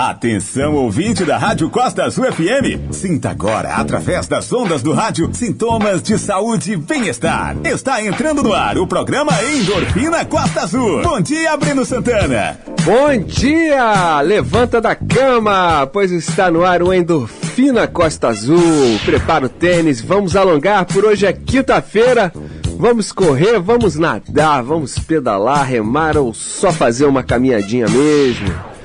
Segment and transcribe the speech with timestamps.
[0.00, 2.92] Atenção, ouvinte da Rádio Costa Azul FM.
[2.92, 7.56] Sinta agora, através das ondas do rádio, sintomas de saúde e bem-estar.
[7.64, 11.02] Está entrando no ar o programa Endorfina Costa Azul.
[11.02, 12.60] Bom dia, Breno Santana.
[12.84, 14.20] Bom dia!
[14.20, 19.00] Levanta da cama, pois está no ar o Endorfina Costa Azul.
[19.04, 22.32] Prepara o tênis, vamos alongar, por hoje é quinta-feira.
[22.78, 28.77] Vamos correr, vamos nadar, vamos pedalar, remar ou só fazer uma caminhadinha mesmo.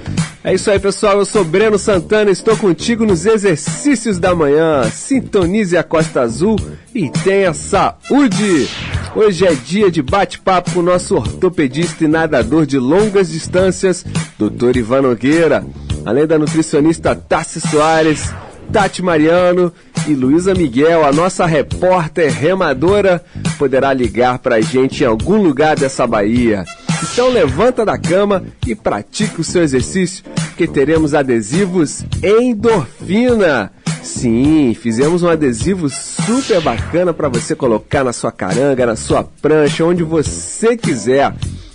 [0.43, 1.19] É isso aí, pessoal.
[1.19, 4.83] Eu sou Breno Santana, estou contigo nos exercícios da manhã.
[4.91, 6.57] Sintonize a Costa Azul
[6.93, 8.67] e tenha saúde.
[9.15, 14.05] Hoje é dia de bate-papo com o nosso ortopedista e nadador de longas distâncias,
[14.37, 14.75] Dr.
[14.75, 15.65] Ivan Nogueira,
[16.05, 18.33] além da nutricionista Tassi Soares,
[18.69, 19.71] Tati Mariano
[20.07, 23.23] e Luísa Miguel, a nossa repórter remadora,
[23.57, 26.65] poderá ligar para a gente em algum lugar dessa Bahia.
[27.11, 30.23] Então levanta da cama e pratique o seu exercício,
[30.57, 33.71] que teremos adesivos endorfina.
[34.01, 39.85] Sim, fizemos um adesivo super bacana para você colocar na sua caranga, na sua prancha,
[39.85, 41.33] onde você quiser.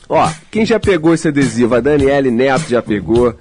[0.09, 1.75] Ó, quem já pegou esse adesivo?
[1.75, 3.35] A Daniele Neto já pegou,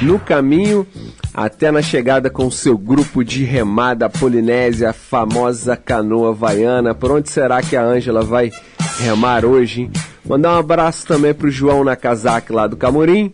[0.02, 0.86] No caminho,
[1.34, 6.94] até na chegada com seu grupo de remada polinésia, a famosa canoa havaiana.
[6.94, 8.52] Por onde será que a Ângela vai
[9.00, 9.82] remar hoje?
[9.82, 9.92] Hein?
[10.28, 13.34] Mandar um abraço também pro João Nakazaki lá do Camorim,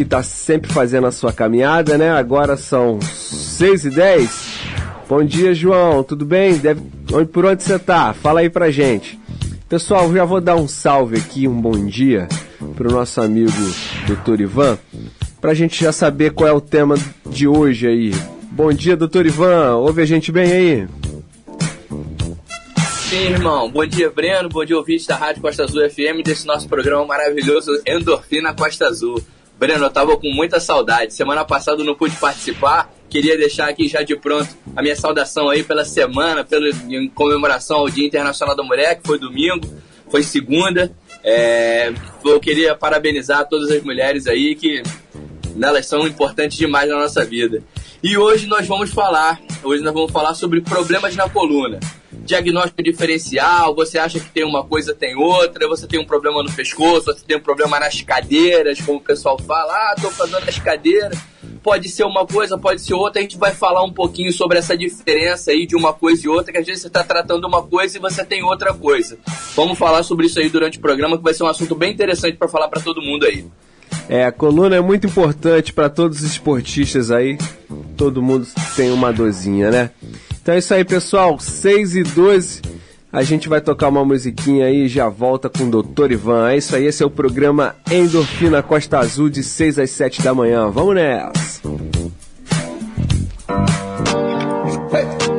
[0.00, 2.10] que tá sempre fazendo a sua caminhada, né?
[2.10, 4.60] Agora são 6 e 10
[5.06, 6.02] Bom dia, João.
[6.02, 6.56] Tudo bem?
[6.56, 6.80] Deve...
[7.30, 8.14] Por onde você tá?
[8.14, 9.20] Fala aí pra gente.
[9.68, 12.28] Pessoal, já vou dar um salve aqui, um bom dia
[12.76, 13.52] pro nosso amigo
[14.06, 14.40] Dr.
[14.40, 14.78] Ivan,
[15.38, 16.94] pra gente já saber qual é o tema
[17.26, 18.14] de hoje aí.
[18.50, 19.26] Bom dia, Dr.
[19.26, 19.76] Ivan.
[19.76, 20.88] Ouve a gente bem aí?
[23.10, 23.70] Sim, irmão.
[23.70, 24.48] Bom dia, Breno.
[24.48, 29.22] Bom dia, ouvintes da Rádio Costa Azul FM, desse nosso programa maravilhoso Endorfina Costa Azul.
[29.60, 31.12] Breno, eu tava com muita saudade.
[31.12, 32.90] Semana passada não pude participar.
[33.10, 37.80] Queria deixar aqui já de pronto a minha saudação aí pela semana, pela, em comemoração
[37.80, 39.68] ao Dia Internacional da Mulher, que foi domingo,
[40.10, 40.90] foi segunda.
[41.22, 41.92] É,
[42.24, 44.82] eu queria parabenizar todas as mulheres aí que
[45.62, 47.62] elas são importantes demais na nossa vida.
[48.02, 51.78] E hoje nós vamos falar, hoje nós vamos falar sobre problemas na coluna
[52.12, 56.52] diagnóstico diferencial, você acha que tem uma coisa, tem outra, você tem um problema no
[56.52, 60.58] pescoço, você tem um problema nas cadeiras, como o pessoal fala, ah, tô fazendo as
[60.58, 61.18] cadeiras.
[61.62, 63.20] Pode ser uma coisa, pode ser outra.
[63.20, 66.52] A gente vai falar um pouquinho sobre essa diferença aí de uma coisa e outra,
[66.52, 69.18] que às vezes você está tratando uma coisa e você tem outra coisa.
[69.54, 72.36] Vamos falar sobre isso aí durante o programa, que vai ser um assunto bem interessante
[72.36, 73.44] para falar para todo mundo aí.
[74.08, 77.38] É, a coluna é muito importante para todos os esportistas aí.
[77.96, 79.90] Todo mundo tem uma dorzinha, né?
[80.42, 81.38] Então é isso aí, pessoal.
[81.38, 82.62] 6 e 12.
[83.12, 86.12] A gente vai tocar uma musiquinha aí e já volta com o Dr.
[86.12, 86.50] Ivan.
[86.50, 90.32] É isso aí, esse é o programa Endorfina Costa Azul de 6 às 7 da
[90.32, 90.70] manhã.
[90.70, 91.60] Vamos nessa!
[94.64, 95.29] Me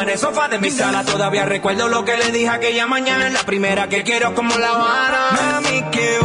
[0.00, 1.04] en el sofá de mi sala.
[1.04, 3.28] Todavía recuerdo lo que le dije aquella mañana.
[3.30, 5.30] La primera que quiero como la Habana.
[5.32, 6.18] Mami, que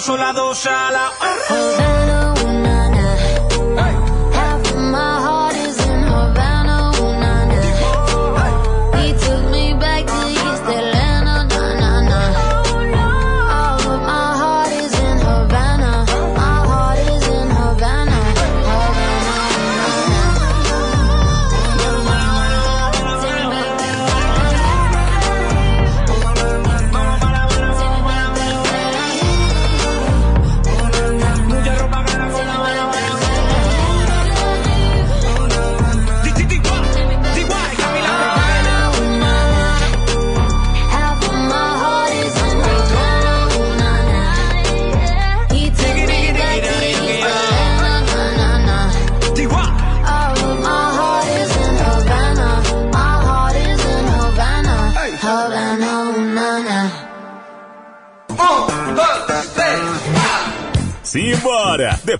[0.00, 2.15] sola dos a la.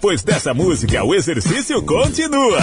[0.07, 2.61] Depois dessa música, o exercício continua.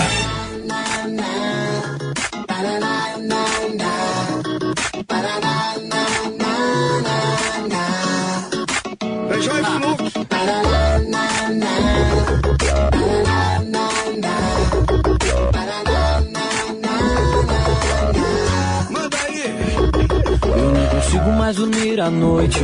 [20.55, 22.59] Eu não consigo mais dormir à noite.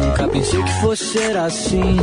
[0.00, 1.96] Nunca pensei que fosse ser assim.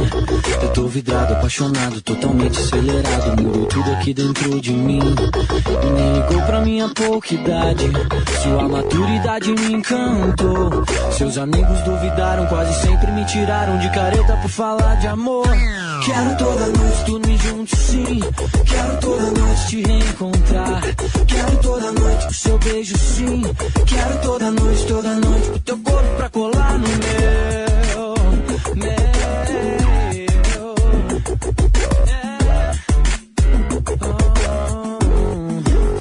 [0.62, 3.42] Eu tô vidrado, apaixonado, totalmente acelerado.
[3.42, 5.00] Mudou tudo aqui dentro de mim.
[5.00, 7.92] E nem ligou pra minha pouca idade.
[8.42, 10.84] Sua maturidade me encantou.
[11.18, 15.48] Seus amigos duvidaram, quase sempre me tiraram de careta por falar de amor.
[16.06, 18.20] Quero toda noite dormir junto, sim.
[18.65, 20.82] Quero toda noite te reencontrar.
[21.27, 23.41] Quero toda noite o seu beijo, sim.
[23.86, 27.73] Quero toda noite, toda noite o teu corpo pra colar no meu.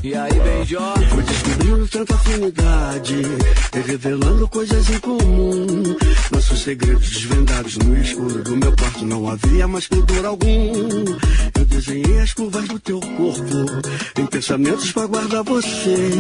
[0.03, 0.95] E aí, beijó?
[1.11, 3.23] Fui descobrindo tanta afinidade
[3.93, 5.97] revelando coisas em comum.
[6.31, 10.73] Nossos segredos desvendados no escuro do meu quarto não havia mais pudor algum.
[11.59, 16.11] Eu desenhei as curvas do teu corpo em pensamentos pra guardar você.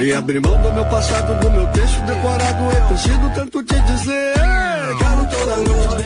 [0.00, 2.76] E abri mão do meu passado, do meu texto decorado.
[2.76, 4.40] Eu consigo tanto te dizer.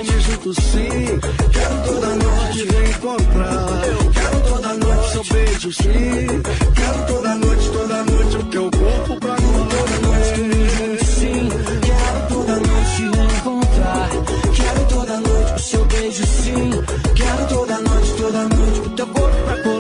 [0.07, 1.21] Junto sim.
[1.53, 3.67] Quero toda noite te reencontrar.
[4.13, 6.43] Quero toda noite seu beijo sim.
[6.75, 11.49] Quero toda noite, toda noite o teu corpo pra toda noite dormir junto sim.
[11.83, 14.11] Quero toda noite te reencontrar.
[14.55, 16.71] Quero toda noite o seu beijo, sim.
[17.15, 19.74] Quero toda noite, toda noite o teu corpo pra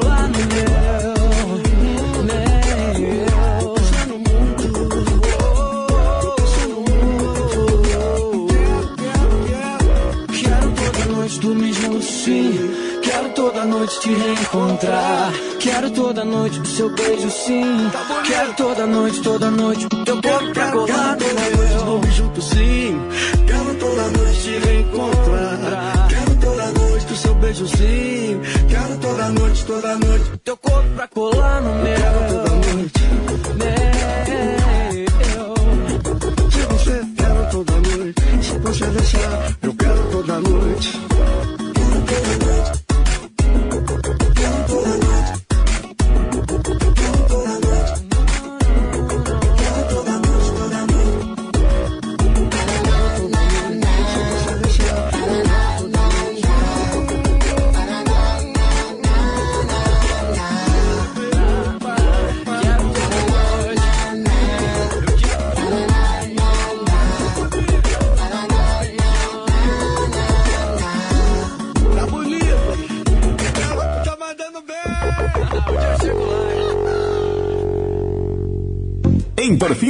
[12.24, 13.00] sim.
[13.02, 15.32] Quero toda noite te reencontrar.
[15.60, 17.90] Quero toda noite o seu beijo, sim.
[18.26, 22.12] Quero toda noite, toda noite o teu corpo pra colar noite meu.
[22.12, 22.98] junto sim.
[23.46, 26.08] Quero toda noite te reencontrar.
[26.08, 28.40] Quero toda noite o seu beijo sim.
[28.68, 30.24] Quero toda noite, toda noite.
[30.44, 31.94] Teu corpo pra colar no meu.
[31.94, 32.93] Quero toda noite.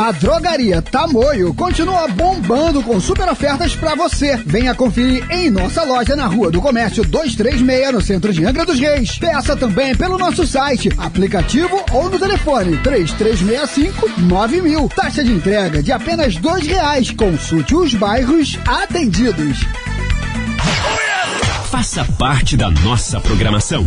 [0.00, 4.34] A Drogaria Tamoio continua bombando com super ofertas pra você.
[4.46, 8.80] Venha conferir em nossa loja na Rua do Comércio 236, no centro de Angra dos
[8.80, 9.18] Reis.
[9.18, 14.90] Peça também pelo nosso site, aplicativo ou no telefone 3365-9000.
[14.94, 17.10] Taxa de entrega de apenas 2 reais.
[17.10, 19.58] Consulte os bairros atendidos.
[21.70, 23.86] Faça parte da nossa programação.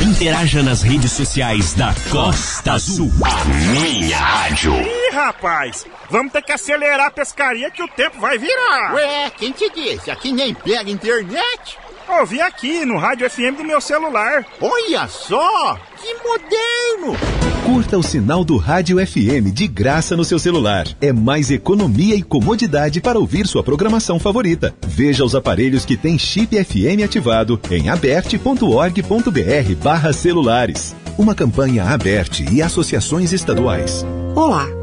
[0.00, 3.12] Interaja nas redes sociais da Costa Azul.
[3.22, 4.99] A minha rádio.
[5.20, 8.94] Rapaz, vamos ter que acelerar a pescaria que o tempo vai virar.
[8.94, 10.10] Ué, quem te disse?
[10.10, 11.78] Aqui nem pega internet.
[12.08, 14.46] Ouvi aqui no rádio FM do meu celular.
[14.60, 17.18] Olha só, que moderno!
[17.66, 20.86] Curta o sinal do Rádio FM de graça no seu celular.
[21.02, 24.74] É mais economia e comodidade para ouvir sua programação favorita.
[24.86, 30.96] Veja os aparelhos que têm chip FM ativado em aberte.org.br barra celulares.
[31.18, 34.04] Uma campanha aberte e associações estaduais.
[34.34, 34.79] Olá,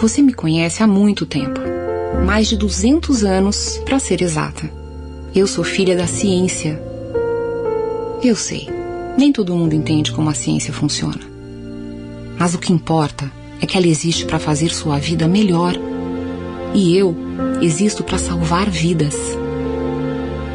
[0.00, 1.60] você me conhece há muito tempo.
[2.24, 4.70] Mais de 200 anos, para ser exata.
[5.34, 6.80] Eu sou filha da ciência.
[8.22, 8.68] Eu sei,
[9.16, 11.20] nem todo mundo entende como a ciência funciona.
[12.38, 15.74] Mas o que importa é que ela existe para fazer sua vida melhor.
[16.72, 17.16] E eu
[17.60, 19.16] existo para salvar vidas.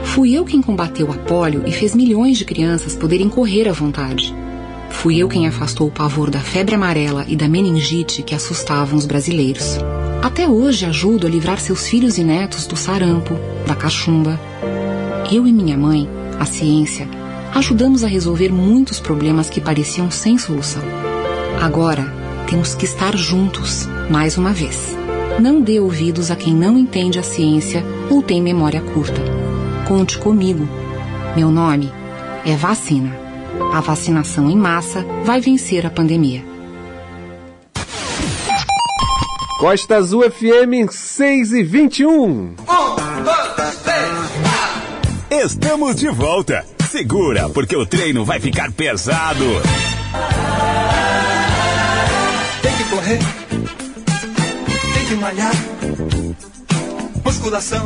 [0.05, 4.33] Fui eu quem combateu a polio e fez milhões de crianças poderem correr à vontade.
[4.93, 9.05] Fui eu quem afastou o pavor da febre amarela e da meningite que assustavam os
[9.05, 9.77] brasileiros.
[10.21, 14.39] Até hoje ajudo a livrar seus filhos e netos do sarampo, da cachumba.
[15.29, 16.07] Eu e minha mãe,
[16.39, 17.09] a ciência,
[17.53, 20.83] ajudamos a resolver muitos problemas que pareciam sem solução.
[21.62, 22.05] Agora,
[22.47, 24.95] temos que estar juntos, mais uma vez.
[25.39, 29.21] Não dê ouvidos a quem não entende a ciência ou tem memória curta.
[29.85, 30.67] Conte comigo.
[31.35, 31.91] Meu nome
[32.45, 33.23] é Vacina.
[33.74, 36.43] A vacinação em massa vai vencer a pandemia.
[39.60, 42.55] Costa Azul FM 6 e 21.
[45.31, 46.65] Estamos de volta.
[46.89, 49.45] Segura, porque o treino vai ficar pesado.
[52.62, 53.19] Tem que correr,
[54.93, 56.52] tem que malhar.
[57.33, 57.83] Musculação,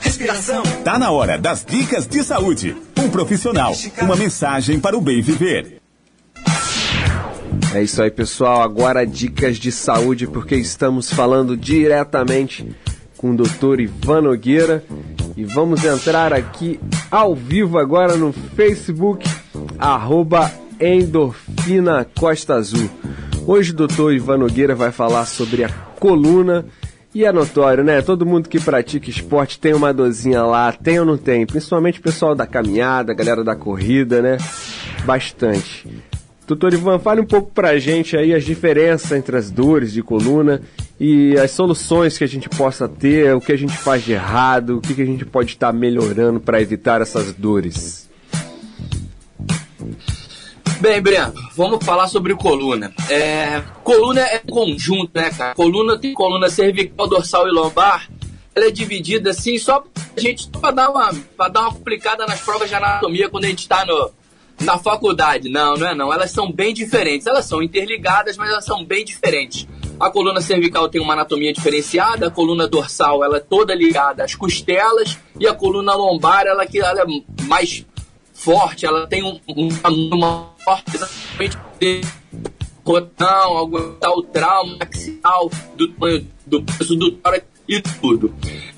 [0.00, 0.62] respiração.
[0.84, 2.76] Tá na hora das dicas de saúde.
[2.96, 5.80] Um profissional, uma mensagem para o bem viver.
[7.74, 8.62] É isso aí, pessoal.
[8.62, 12.72] Agora dicas de saúde, porque estamos falando diretamente
[13.16, 13.80] com o Dr.
[13.80, 14.84] Ivan Nogueira
[15.36, 16.78] e vamos entrar aqui
[17.10, 19.28] ao vivo agora no Facebook,
[19.76, 22.88] arroba Endorfina Costa Azul.
[23.44, 26.64] Hoje o doutor Ivan Nogueira vai falar sobre a coluna
[27.14, 28.02] e é notório, né?
[28.02, 31.46] Todo mundo que pratica esporte tem uma dorzinha lá, tem ou não tem?
[31.46, 34.36] Principalmente o pessoal da caminhada, a galera da corrida, né?
[35.04, 35.86] Bastante.
[36.46, 40.60] Doutor Ivan, fale um pouco pra gente aí as diferenças entre as dores de coluna
[41.00, 44.76] e as soluções que a gente possa ter, o que a gente faz de errado,
[44.76, 48.03] o que a gente pode estar melhorando para evitar essas dores.
[50.84, 52.92] Bem, Breno, vamos falar sobre coluna.
[53.08, 55.54] É, coluna é conjunto, né, cara?
[55.54, 58.06] Coluna tem coluna cervical, dorsal e lombar.
[58.54, 62.42] Ela é dividida assim só pra gente para dar uma para dar uma complicada nas
[62.42, 64.10] provas de anatomia quando a gente está no
[64.60, 65.48] na faculdade.
[65.48, 66.12] Não, não é não.
[66.12, 67.26] Elas são bem diferentes.
[67.26, 69.66] Elas são interligadas, mas elas são bem diferentes.
[69.98, 74.34] A coluna cervical tem uma anatomia diferenciada, a coluna dorsal ela é toda ligada às
[74.34, 77.86] costelas e a coluna lombar ela que ela é mais
[78.44, 79.68] forte, ela tem um, um,
[80.12, 81.58] uma forte exatamente
[82.84, 88.34] cotão, aguentar o trauma axial do tamanho do peso do tórax e tudo.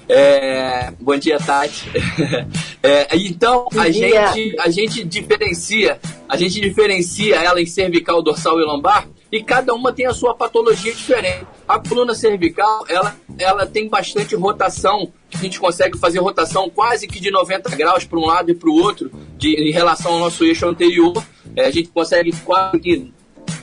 [0.08, 1.90] É, bom dia, Tati.
[2.82, 8.64] É, então a gente, a gente diferencia, a gente diferencia ela em cervical, dorsal e
[8.64, 11.46] lombar e cada uma tem a sua patologia diferente.
[11.66, 17.18] A coluna cervical, ela, ela tem bastante rotação, a gente consegue fazer rotação quase que
[17.18, 20.44] de 90 graus para um lado e para o outro, de, em relação ao nosso
[20.44, 21.22] eixo anterior.
[21.54, 23.12] É, a gente consegue quase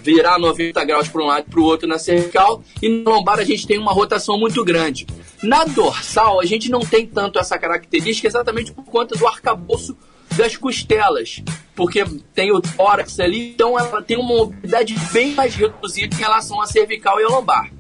[0.03, 3.39] virar 90 graus para um lado e para o outro na cervical, e na lombar
[3.39, 5.07] a gente tem uma rotação muito grande.
[5.41, 9.95] Na dorsal, a gente não tem tanto essa característica exatamente por conta do arcabouço
[10.35, 11.41] das costelas,
[11.75, 12.03] porque
[12.33, 16.65] tem o tórax ali, então ela tem uma mobilidade bem mais reduzida em relação à
[16.65, 17.71] cervical e à lombar.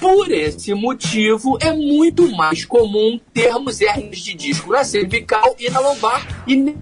[0.00, 5.80] Por esse motivo, é muito mais comum termos hernias de disco na cervical e na
[5.80, 6.74] lombar, e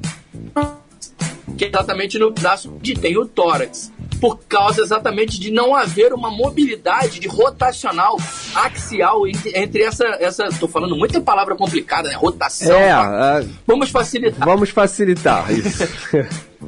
[1.56, 3.92] que é exatamente no braço onde tem o tórax.
[4.20, 8.16] por causa exatamente de não haver uma mobilidade de rotacional
[8.54, 10.48] axial entre, essa, essa.
[10.58, 12.14] Tô falando muita palavra complicada, né?
[12.16, 12.74] Rotação.
[12.76, 14.46] É, pa- é, Vamos facilitar.
[14.48, 15.84] vamos facilitar isso.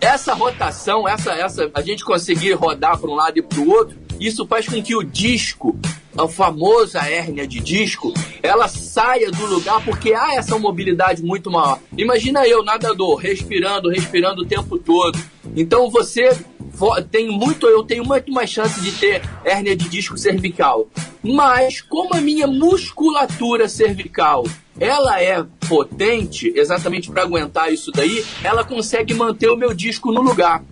[0.00, 3.96] Essa rotação, essa, essa, a gente conseguir rodar para um lado e para o outro,
[4.20, 5.78] isso faz com que o disco,
[6.16, 11.78] a famosa hérnia de disco, ela saia do lugar porque há essa mobilidade muito maior.
[11.96, 15.18] Imagina eu, nadador, respirando, respirando o tempo todo.
[15.56, 20.16] Então você vo- tem muito, eu tenho muito mais chance de ter hérnia de disco
[20.16, 20.86] cervical.
[21.22, 24.44] Mas como a minha musculatura cervical
[24.78, 30.20] ela é potente exatamente para aguentar isso daí, ela consegue manter o meu disco no
[30.20, 30.62] lugar.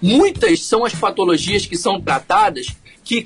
[0.00, 2.68] Muitas são as patologias que são tratadas
[3.08, 3.24] que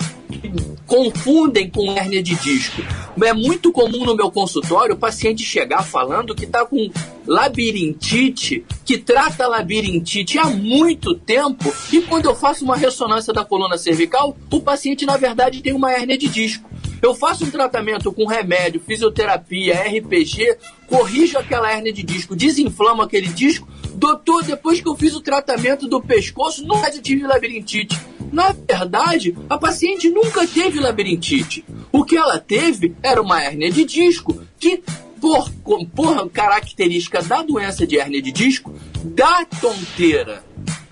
[0.87, 2.81] confundem com hérnia de disco.
[3.21, 6.89] É muito comum no meu consultório o paciente chegar falando que está com
[7.27, 13.77] labirintite, que trata labirintite há muito tempo, e quando eu faço uma ressonância da coluna
[13.77, 16.71] cervical, o paciente na verdade tem uma hérnia de disco.
[17.03, 23.27] Eu faço um tratamento com remédio, fisioterapia, RPG, corrijo aquela hérnia de disco, desinflamo aquele
[23.27, 23.67] disco.
[24.03, 27.97] Doutor, depois que eu fiz o tratamento do pescoço, nunca tive labirintite.
[28.33, 31.65] Na verdade, a paciente nunca teve labirintite.
[31.93, 34.83] O que ela teve era uma hérnia de disco que,
[35.21, 35.49] por,
[35.95, 40.43] por característica da doença de hérnia de disco, dá tonteira.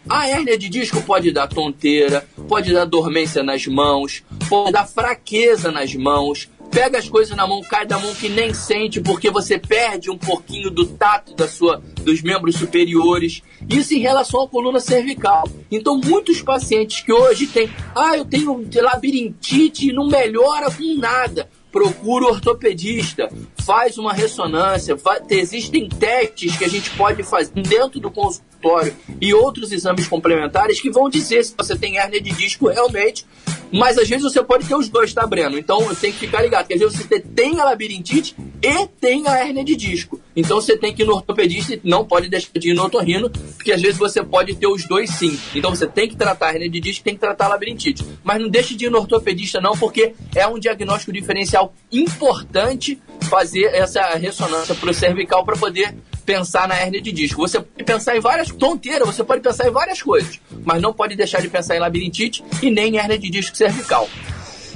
[0.09, 5.73] A hérnia de disco pode dar tonteira, pode dar dormência nas mãos, pode dar fraqueza
[5.73, 6.49] nas mãos.
[6.71, 10.17] Pega as coisas na mão, cai da mão que nem sente, porque você perde um
[10.17, 13.43] pouquinho do tato da sua, dos membros superiores.
[13.69, 15.49] Isso em relação à coluna cervical.
[15.71, 21.49] Então, muitos pacientes que hoje têm, ah, eu tenho labirintite e não melhora com nada
[21.73, 23.31] procura o ortopedista,
[23.65, 29.33] faz uma ressonância, fa- existem testes que a gente pode fazer dentro do consultório e
[29.33, 33.25] outros exames complementares que vão dizer se você tem hérnia de disco realmente,
[33.73, 35.59] mas às vezes você pode ter os dois, tá, Breno?
[35.59, 39.39] Então tem que ficar ligado, que às vezes você tem a labirintite e tem a
[39.39, 40.21] hérnia de disco.
[40.37, 43.31] Então você tem que ir no ortopedista e não pode deixar de ir no otorrino,
[43.31, 45.39] porque às vezes você pode ter os dois sim.
[45.55, 48.05] Então você tem que tratar a hérnia de disco, tem que tratar a labirintite.
[48.23, 53.67] Mas não deixe de ir no ortopedista não, porque é um diagnóstico diferencial importante fazer
[53.75, 55.95] essa ressonância pro cervical para poder
[56.31, 57.41] pensar na hérnia de disco.
[57.41, 61.17] Você pode pensar em várias tonteiras, você pode pensar em várias coisas, mas não pode
[61.17, 64.09] deixar de pensar em labirintite e nem em hérnia de disco cervical.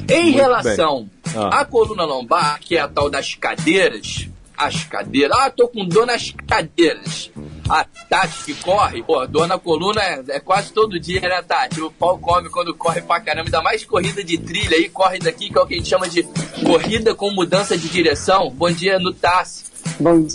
[0.08, 1.08] Em Muito relação.
[1.36, 1.60] Ah.
[1.60, 6.06] à coluna lombar, que é a tal das cadeiras, as cadeiras, ah, tô com dor
[6.06, 7.30] nas cadeiras.
[7.68, 11.80] A Tati que corre, pô, dor na coluna é, é quase todo dia, né, Tati?
[11.80, 15.50] O pau come quando corre pra caramba, ainda mais corrida de trilha aí, corre daqui,
[15.50, 16.24] que é o que a gente chama de
[16.64, 18.50] corrida com mudança de direção.
[18.50, 19.73] Bom dia, no Tassi.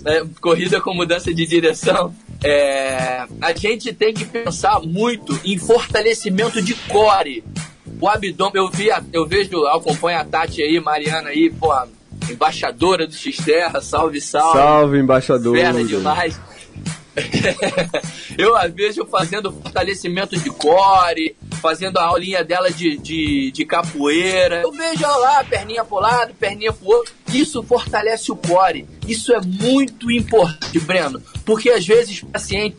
[0.06, 2.14] É, corrida com mudança de direção.
[2.44, 7.44] É, a gente tem que pensar muito em fortalecimento de core.
[8.00, 11.74] O abdômen, eu vi, eu vejo, acompanho a Tati aí, Mariana aí, pô,
[12.30, 14.58] embaixadora do X-Terra, salve, salve.
[14.58, 15.56] Salve, embaixador.
[15.56, 16.40] Fera demais.
[18.38, 24.62] eu a vejo fazendo fortalecimento de core, fazendo a aulinha dela de, de, de capoeira.
[24.62, 27.14] Eu vejo ela lá, perninha pro lado, perninha pro outro.
[27.34, 28.88] Isso fortalece o core.
[29.08, 31.22] Isso é muito importante, Breno.
[31.46, 32.78] Porque às vezes o paciente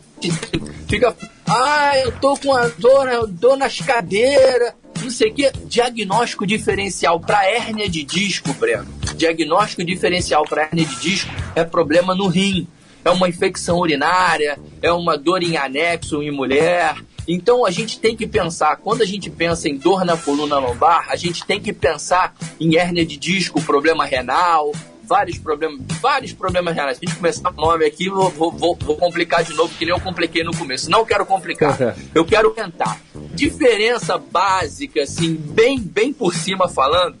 [0.87, 1.15] fica.
[1.47, 4.73] Ah, eu tô com a dor, dor nas cadeiras.
[5.01, 5.51] Não sei o que.
[5.65, 8.87] Diagnóstico diferencial para hérnia de disco, Breno.
[9.15, 12.67] Diagnóstico diferencial para hérnia de disco é problema no rim
[13.03, 16.95] é uma infecção urinária, é uma dor em anexo em mulher.
[17.27, 21.05] Então a gente tem que pensar, quando a gente pensa em dor na coluna lombar,
[21.09, 24.71] a gente tem que pensar em hérnia de disco, problema renal,
[25.11, 26.97] vários problemas, vários problemas renais.
[26.97, 29.85] Se a gente começar o nome aqui, vou, vou, vou, vou complicar de novo, que
[29.85, 30.89] nem eu compliquei no começo.
[30.89, 31.77] Não quero complicar.
[32.15, 32.99] Eu quero tentar.
[33.33, 37.15] Diferença básica, assim, bem, bem por cima falando,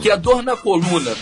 [0.00, 1.14] que a dor na coluna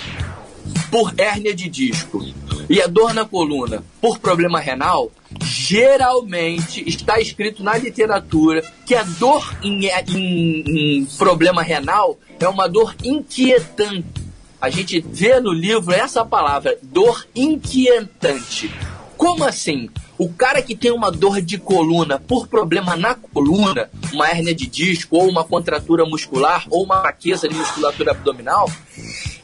[0.94, 2.24] por hérnia de disco
[2.70, 5.11] e a dor na coluna por problema renal,
[5.42, 12.68] geralmente está escrito na literatura que a dor em, em- em problema renal é uma
[12.68, 14.07] dor inquietante.
[14.61, 18.70] A gente vê no livro essa palavra, dor inquietante.
[19.16, 19.90] Como assim?
[20.16, 24.66] O cara que tem uma dor de coluna por problema na coluna, uma hérnia de
[24.68, 28.70] disco, ou uma contratura muscular, ou uma fraqueza de musculatura abdominal,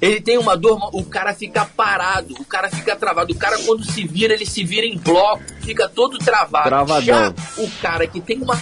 [0.01, 3.33] ele tem uma dor, o cara fica parado, o cara fica travado.
[3.33, 6.69] O cara, quando se vira, ele se vira em bloco, fica todo travado.
[6.69, 7.05] Travadão.
[7.05, 8.61] Já o cara que tem uma.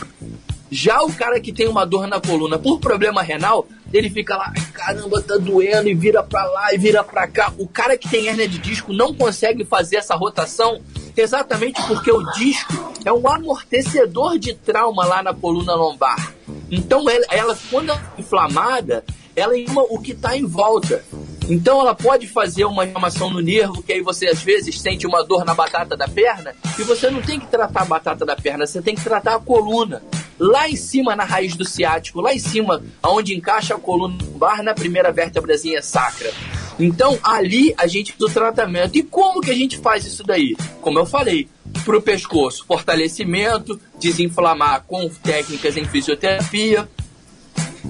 [0.71, 4.53] Já o cara que tem uma dor na coluna por problema renal, ele fica lá,
[4.55, 7.53] "Ai, caramba, tá doendo, e vira pra lá e vira pra cá.
[7.57, 10.79] O cara que tem hérnia de disco não consegue fazer essa rotação,
[11.19, 16.33] Exatamente porque o disco é um amortecedor de trauma lá na coluna lombar.
[16.71, 21.05] Então, ela, ela quando ela é inflamada, ela inflama o que está em volta.
[21.49, 25.25] Então ela pode fazer uma inflamação no nervo, que aí você às vezes sente uma
[25.25, 28.67] dor na batata da perna, e você não tem que tratar a batata da perna,
[28.67, 30.03] você tem que tratar a coluna.
[30.39, 34.63] Lá em cima, na raiz do ciático, lá em cima, aonde encaixa a coluna lombar,
[34.63, 36.31] na primeira vértebrazinha sacra.
[36.79, 38.97] Então, ali a gente faz o tratamento.
[38.97, 40.57] E como que a gente faz isso daí?
[40.81, 41.49] Como eu falei,
[41.85, 46.89] pro pescoço, fortalecimento, desinflamar com técnicas em fisioterapia.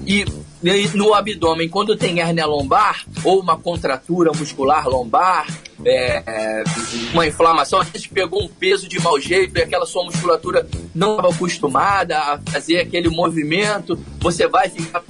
[0.09, 0.25] E
[0.61, 5.47] e no abdômen, quando tem hérnia lombar ou uma contratura muscular lombar,
[5.85, 6.63] é, é,
[7.13, 11.11] uma inflamação, a gente pegou um peso de mau jeito e aquela sua musculatura não
[11.11, 15.01] estava acostumada a fazer aquele movimento, você vai ficar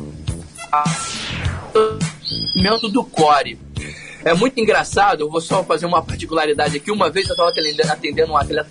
[1.74, 3.58] movimento do core.
[4.24, 6.92] É muito engraçado, eu vou só fazer uma particularidade aqui.
[6.92, 7.52] Uma vez eu estava
[7.92, 8.70] atendendo um atleta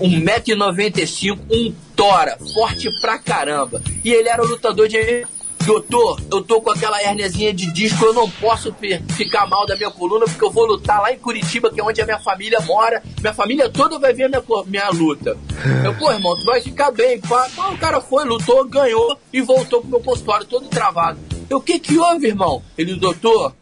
[0.00, 3.82] 1,95m, um tora, forte pra caramba.
[4.04, 5.26] E ele era lutador de.
[5.64, 8.72] Doutor, eu tô com aquela herniazinha de disco, eu não posso
[9.16, 12.00] ficar mal da minha coluna porque eu vou lutar lá em Curitiba, que é onde
[12.00, 13.02] a minha família mora.
[13.20, 15.36] Minha família toda vai ver minha, minha luta.
[15.84, 17.20] Eu, pô, irmão, tu vai ficar bem.
[17.20, 21.18] Pá, o cara foi, lutou, ganhou e voltou pro meu consultório todo travado.
[21.50, 22.62] Eu, o que que houve, irmão?
[22.78, 23.52] Ele, doutor,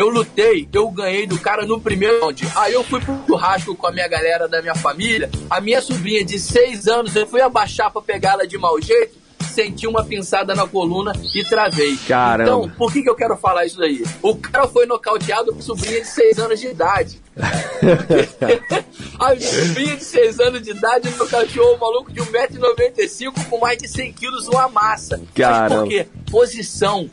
[0.00, 2.48] eu lutei, eu ganhei do cara no primeiro round.
[2.56, 5.30] Aí eu fui pro churrasco com a minha galera da minha família.
[5.48, 9.20] A minha sobrinha de seis anos, eu fui abaixar pra pegá-la de mau jeito.
[9.52, 11.96] Senti uma pinçada na coluna e travei.
[12.08, 12.50] Caramba.
[12.50, 14.02] Então, por que, que eu quero falar isso daí?
[14.22, 17.20] O cara foi nocauteado com sobrinha de seis anos de idade.
[19.18, 23.88] a sobrinha de seis anos de idade nocauteou o maluco de 1,95m com mais de
[23.88, 25.20] 100 quilos uma massa.
[25.34, 25.68] Caramba.
[25.68, 26.06] Mas por quê?
[26.30, 27.10] Posição.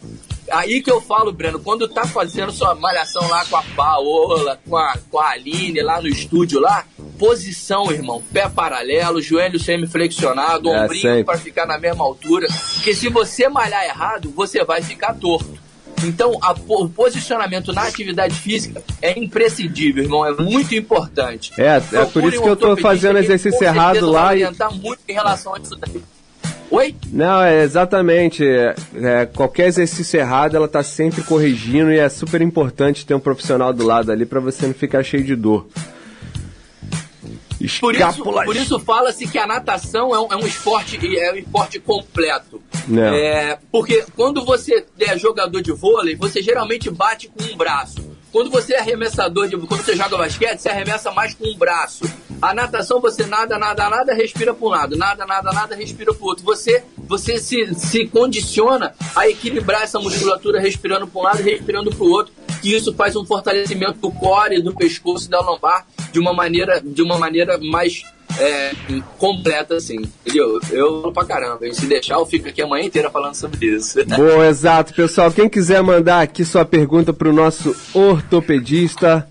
[0.52, 4.78] Aí que eu falo, Breno, quando tá fazendo sua malhação lá com a Paola, com
[4.78, 6.86] a, com a Aline lá no estúdio lá,
[7.20, 8.24] posição, irmão.
[8.32, 12.48] Pé paralelo, joelho semiflexionado, É, ombrinho para ficar na mesma altura.
[12.76, 15.58] Porque se você malhar errado, você vai ficar torto.
[16.04, 20.24] Então, a o posicionamento na atividade física é imprescindível, irmão.
[20.26, 21.52] É muito importante.
[21.58, 25.00] É, é por isso que eu tô fazendo exercício errado lá vai e- orientar muito
[25.08, 26.02] em relação a isso daí.
[26.70, 26.96] Oi?
[27.12, 28.46] Não, é exatamente.
[28.46, 33.20] é, é, qualquer exercício errado, ela tá sempre corrigindo e é super importante ter um
[33.20, 35.68] profissional do lado ali pra você não ficar cheio de dor.
[37.80, 41.38] Por isso, por isso fala-se que a natação é um, é um esporte é um
[41.38, 42.62] esporte completo.
[42.88, 43.16] Não.
[43.16, 48.17] É, porque quando você é jogador de vôlei, você geralmente bate com um braço.
[48.32, 52.04] Quando você é arremessador de quando você joga basquete, você arremessa mais com um braço.
[52.42, 56.24] A natação você nada, nada, nada, respira para um lado, nada, nada, nada, respira para
[56.24, 56.44] o outro.
[56.46, 61.90] Você você se, se condiciona a equilibrar essa musculatura respirando para um lado e respirando
[61.90, 65.88] para o outro, que isso faz um fortalecimento do core, do pescoço e da lombar
[66.12, 68.04] de uma maneira de uma maneira mais
[68.40, 68.72] é,
[69.18, 70.60] completa assim, entendeu?
[70.72, 73.66] Eu falo pra caramba, e se deixar eu fico aqui a manhã inteira falando sobre
[73.66, 73.98] isso.
[74.06, 75.32] Bom, exato, pessoal.
[75.32, 79.28] Quem quiser mandar aqui sua pergunta pro nosso ortopedista,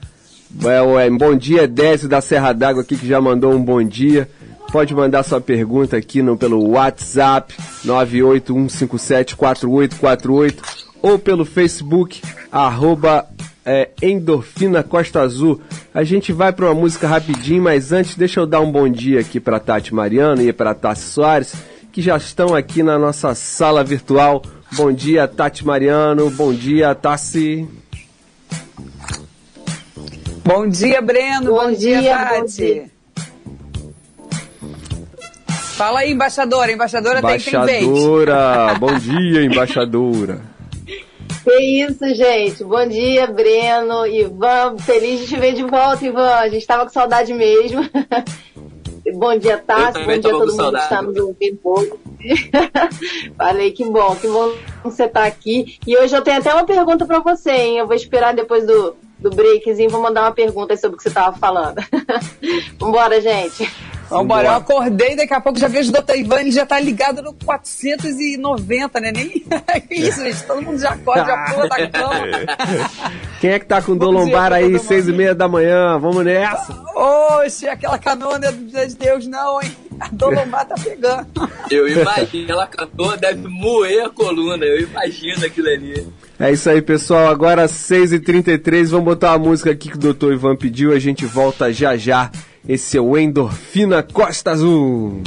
[0.64, 4.28] é, é, bom dia, Désio da Serra d'Água aqui que já mandou um bom dia.
[4.72, 10.56] Pode mandar sua pergunta aqui no, pelo WhatsApp 981574848
[11.00, 13.28] ou pelo Facebook arroba
[13.66, 15.60] é, Endorfina Costa Azul.
[15.92, 19.18] A gente vai para uma música rapidinho, mas antes deixa eu dar um bom dia
[19.18, 21.52] aqui para Tati Mariano e para Tassi Soares,
[21.92, 24.40] que já estão aqui na nossa sala virtual.
[24.72, 26.30] Bom dia, Tati Mariano.
[26.30, 27.68] Bom dia, Tassi.
[30.44, 31.50] Bom dia, Breno.
[31.50, 32.56] Bom, Bom dia, dia, bom Tati.
[32.56, 32.96] dia.
[35.76, 36.72] Fala aí, embaixadora.
[36.72, 37.82] Embaixadora tem, tem vez.
[37.82, 38.74] Embaixadora.
[38.78, 40.55] bom dia, embaixadora.
[41.46, 42.64] Que isso, gente.
[42.64, 44.76] Bom dia, Breno, Ivan.
[44.78, 46.34] Feliz de te ver de volta, Ivan.
[46.34, 47.88] A gente tava com saudade mesmo.
[49.14, 51.92] bom dia, também Bom dia a todo mundo que está nos ouvindo hoje.
[53.38, 55.78] Falei que bom, que bom você está aqui.
[55.86, 57.78] E hoje eu tenho até uma pergunta para você, hein?
[57.78, 61.10] Eu vou esperar depois do, do breakzinho, vou mandar uma pergunta sobre o que você
[61.10, 61.76] estava falando.
[62.76, 63.72] Vambora, gente.
[64.08, 66.16] Vambora, eu acordei, daqui a pouco já vejo o Dr.
[66.16, 69.12] Ivan, ele já tá ligado no 490, né?
[69.12, 69.28] Nem...
[69.88, 70.42] que isso, gente?
[70.44, 72.26] Todo mundo já acorda, já pula da cama.
[73.40, 75.98] Quem é que tá com dor lombar aí, seis e meia da manhã?
[75.98, 76.72] Vamos nessa.
[76.94, 79.76] Oxe, aquela canoa não é de Deus não, hein?
[79.98, 81.26] A dor lombar tá pegando.
[81.70, 86.06] Eu imagino, ela cantou, deve moer a coluna, eu imagino aquilo ali.
[86.38, 87.28] É isso aí, pessoal.
[87.28, 90.32] Agora 6h33, vamos botar uma música aqui que o Dr.
[90.32, 90.92] Ivan pediu.
[90.92, 92.30] A gente volta já já.
[92.68, 95.22] Esse é o Endorfina Costa Azul.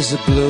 [0.00, 0.49] is a blue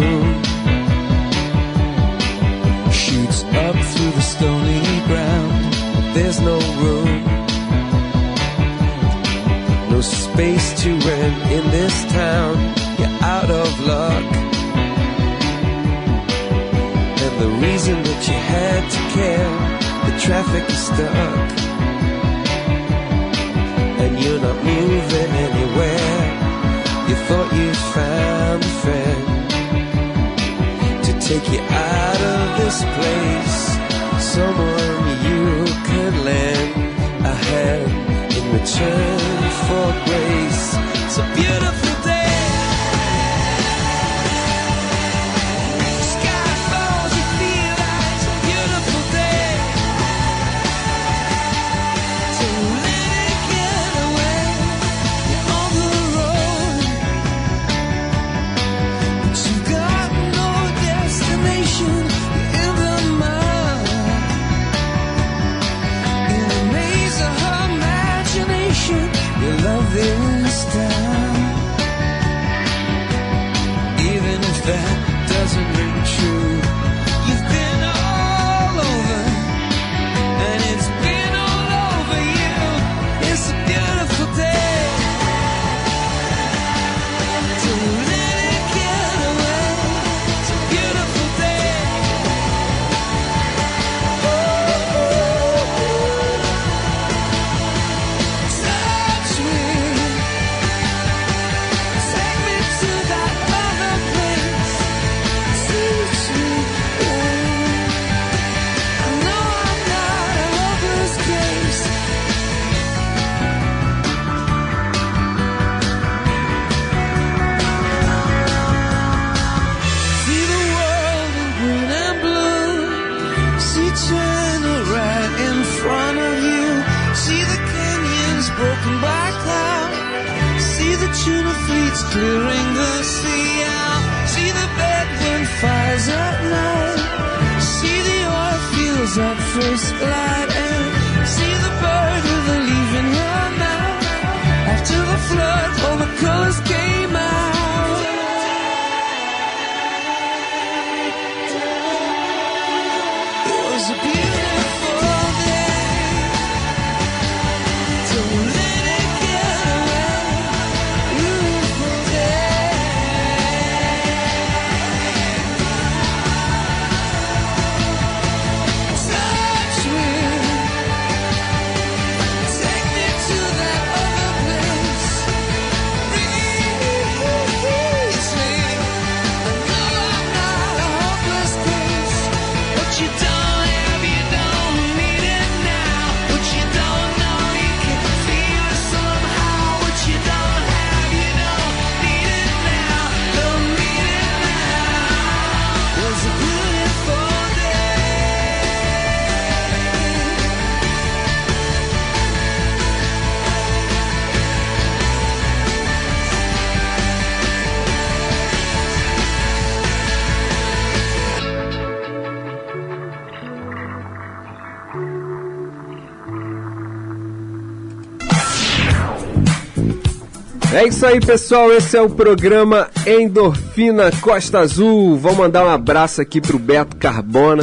[220.80, 221.70] É isso aí, pessoal.
[221.70, 225.14] Esse é o programa Endorfina Costa Azul.
[225.14, 227.62] Vou mandar um abraço aqui pro Beto Carbona,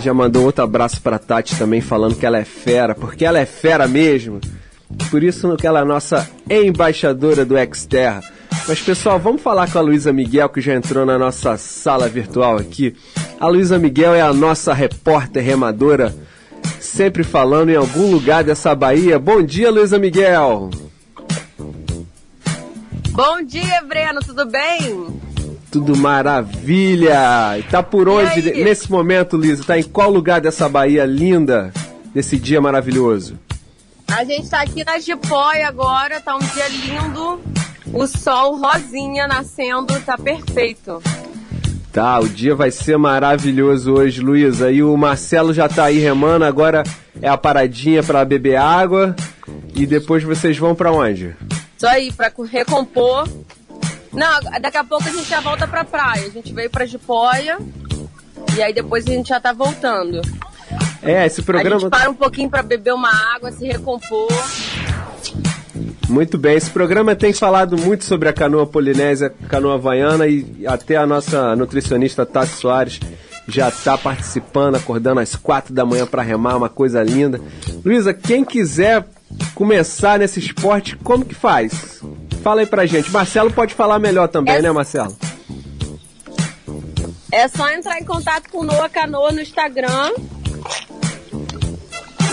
[0.00, 3.44] já mandou outro abraço pra Tati também, falando que ela é fera, porque ela é
[3.44, 4.40] fera mesmo.
[5.10, 8.22] Por isso que ela é nossa embaixadora do Exterra.
[8.68, 12.56] Mas, pessoal, vamos falar com a Luísa Miguel, que já entrou na nossa sala virtual
[12.56, 12.94] aqui.
[13.40, 16.14] A Luísa Miguel é a nossa repórter remadora,
[16.78, 19.18] sempre falando em algum lugar dessa Bahia.
[19.18, 20.70] Bom dia, Luísa Miguel!
[23.18, 25.08] Bom dia, Breno, tudo bem?
[25.72, 27.58] Tudo maravilha!
[27.58, 29.64] E tá por onde nesse momento, Lisa?
[29.64, 31.72] Tá em qual lugar dessa Bahia linda,
[32.14, 33.36] desse dia maravilhoso?
[34.06, 37.40] A gente tá aqui na Jipóia agora, tá um dia lindo.
[37.92, 41.02] O sol rosinha nascendo, tá perfeito.
[41.92, 44.70] Tá, o dia vai ser maravilhoso hoje, Luísa.
[44.70, 46.84] E o Marcelo já tá aí remando, agora
[47.20, 49.16] é a paradinha pra beber água.
[49.74, 51.34] E depois vocês vão pra onde?
[51.78, 53.26] Isso aí, pra co- recompor.
[54.12, 56.26] Não, daqui a pouco a gente já volta pra praia.
[56.26, 57.56] A gente veio pra Jipóia
[58.56, 60.20] e aí depois a gente já tá voltando.
[61.00, 61.78] É, esse A programa.
[61.78, 64.28] gente para um pouquinho pra beber uma água, se recompor.
[66.08, 70.96] Muito bem, esse programa tem falado muito sobre a canoa polinésia, canoa havaiana e até
[70.96, 72.98] a nossa nutricionista Tassi Soares
[73.46, 77.40] já está participando, acordando às quatro da manhã para remar, uma coisa linda.
[77.84, 79.06] Luísa, quem quiser
[79.54, 82.00] começar nesse esporte, como que faz?
[82.42, 83.10] Fala aí pra gente.
[83.10, 85.16] Marcelo pode falar melhor também, É- né, Marcelo?
[87.30, 90.12] É só entrar em contato com o Noa Canoa no Instagram.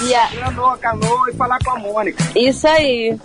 [0.07, 0.51] E a...
[0.51, 2.23] Noa Canoa e falar com a Mônica.
[2.35, 3.17] Isso aí.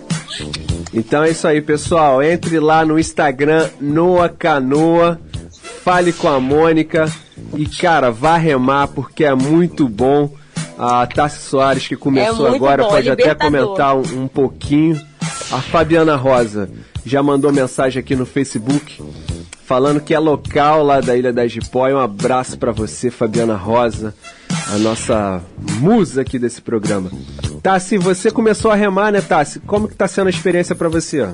[0.93, 2.23] Então é isso aí, pessoal.
[2.23, 5.21] Entre lá no Instagram Noa Canoa,
[5.85, 7.11] fale com a Mônica
[7.55, 10.33] e, cara, vá remar porque é muito bom.
[10.83, 13.67] A Tassi Soares, que começou É agora, bom, pode até libertador.
[13.67, 14.99] comentar um, um pouquinho.
[15.53, 16.71] A Fabiana Rosa
[17.05, 19.03] já mandou mensagem aqui no Facebook
[19.67, 21.97] falando que é local lá da Ilha da Jipóia.
[21.97, 24.15] Um abraço pra você, Fabiana Rosa,
[24.73, 25.43] a nossa
[25.81, 27.11] musa aqui desse programa.
[27.63, 29.61] Tassi, você começou a remar, né, Tassi?
[29.61, 31.29] Como que tá sendo a experiência pra você?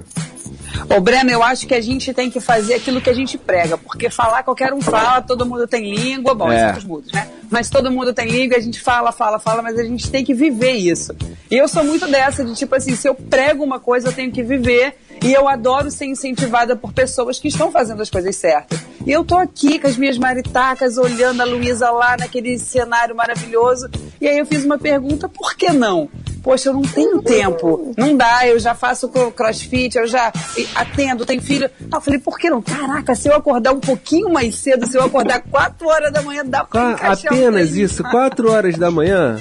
[0.95, 3.77] Ô, Breno, eu acho que a gente tem que fazer aquilo que a gente prega,
[3.77, 6.61] porque falar qualquer um fala, todo mundo tem língua, bom, É.
[6.61, 6.67] é.
[6.67, 7.29] outros mudos, né?
[7.51, 10.35] Mas todo mundo tem língua, a gente fala, fala, fala, mas a gente tem que
[10.35, 11.15] viver isso.
[11.51, 14.33] E eu sou muito dessa, de tipo assim, se eu prego uma coisa, eu tenho
[14.33, 18.79] que viver, e eu adoro ser incentivada por pessoas que estão fazendo as coisas certas.
[19.07, 23.89] E eu tô aqui com as minhas maritacas, olhando a Luísa lá naquele cenário maravilhoso,
[24.21, 26.09] e aí eu fiz uma pergunta, por que não?
[26.47, 27.93] Poxa, eu não tenho tempo.
[27.99, 30.33] Não dá, eu já faço cro- crossfit, eu já
[30.77, 31.69] atendo, tenho filho.
[31.91, 32.63] Ah, eu falei, por que não?
[32.63, 36.45] Caraca, se eu acordar um pouquinho mais cedo, se eu acordar 4 horas da manhã,
[36.47, 39.37] dá pra Qua- encaixar apenas isso, 4 horas da manhã,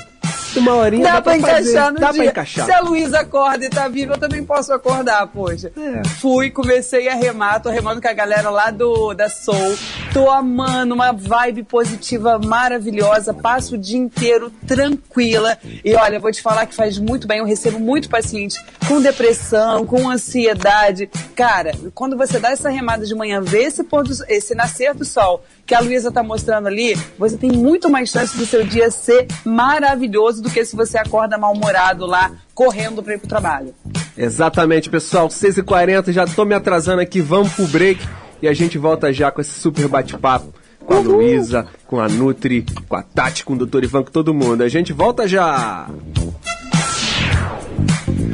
[0.59, 2.21] uma horinha Dá, dá, pra fazer, encaixar no dá dia.
[2.21, 2.65] pra encaixar.
[2.65, 5.71] Se a Luísa acorda e tá viva, eu também posso acordar, poxa.
[5.77, 6.07] É.
[6.19, 9.75] Fui, comecei a remar, tô remando com a galera lá do da Soul.
[10.13, 13.33] Tô amando, uma vibe positiva maravilhosa.
[13.33, 15.57] Passo o dia inteiro tranquila.
[15.83, 17.39] E olha, vou te falar que faz muito bem.
[17.39, 18.55] Eu recebo muito paciente
[18.87, 21.09] com depressão, com ansiedade.
[21.35, 25.43] Cara, quando você dá essa remada de manhã, vê esse, do- esse nascer do sol
[25.65, 29.25] que a Luísa tá mostrando ali, você tem muito mais chance do seu dia ser
[29.43, 33.73] maravilhoso do que se você acorda mal-humorado lá, correndo pra ir pro trabalho.
[34.17, 38.07] Exatamente, pessoal, 6h40, já tô me atrasando aqui, vamos pro break
[38.41, 40.53] e a gente volta já com esse super bate-papo
[40.85, 43.83] com a Luísa, com a Nutri, com a Tati, com o Dr.
[43.83, 44.61] Ivan, com todo mundo.
[44.61, 45.87] A gente volta já!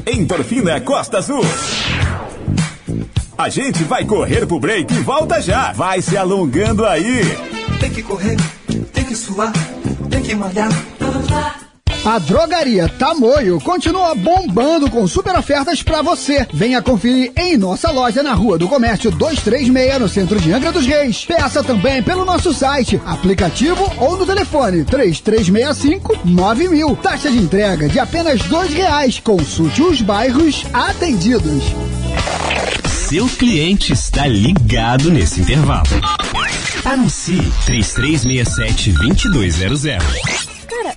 [0.06, 1.46] Endorfina Costa Azul.
[3.38, 5.72] A gente vai correr pro break e volta já.
[5.72, 7.22] Vai se alongando aí.
[7.80, 8.38] Tem que correr,
[8.94, 9.52] tem que suar,
[10.10, 10.70] tem que malhar.
[12.04, 16.48] A Drogaria Tamoio continua bombando com super ofertas pra você.
[16.52, 20.88] Venha conferir em nossa loja na Rua do Comércio 236, no centro de Angra dos
[20.88, 21.24] Reis.
[21.26, 26.96] Peça também pelo nosso site, aplicativo ou no telefone 3365 9000.
[26.96, 29.20] Taxa de entrega de apenas dois reais.
[29.20, 31.62] Consulte os bairros atendidos.
[32.88, 35.86] Seu cliente está ligado nesse intervalo.
[36.84, 40.00] Anuncie 3367-2200.
[40.00, 40.41] Cara,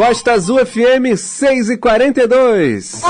[0.00, 3.02] Costa Azul FM 6h42.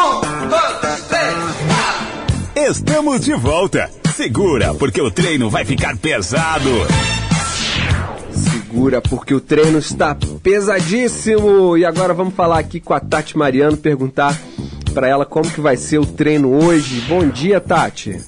[2.57, 3.89] Estamos de volta.
[4.17, 6.69] Segura, porque o treino vai ficar pesado.
[8.33, 11.79] Segura, porque o treino está pesadíssimo.
[11.79, 14.37] E agora vamos falar aqui com a Tati Mariano, perguntar
[14.93, 17.03] para ela como que vai ser o treino hoje.
[17.03, 18.21] Bom dia, Tati.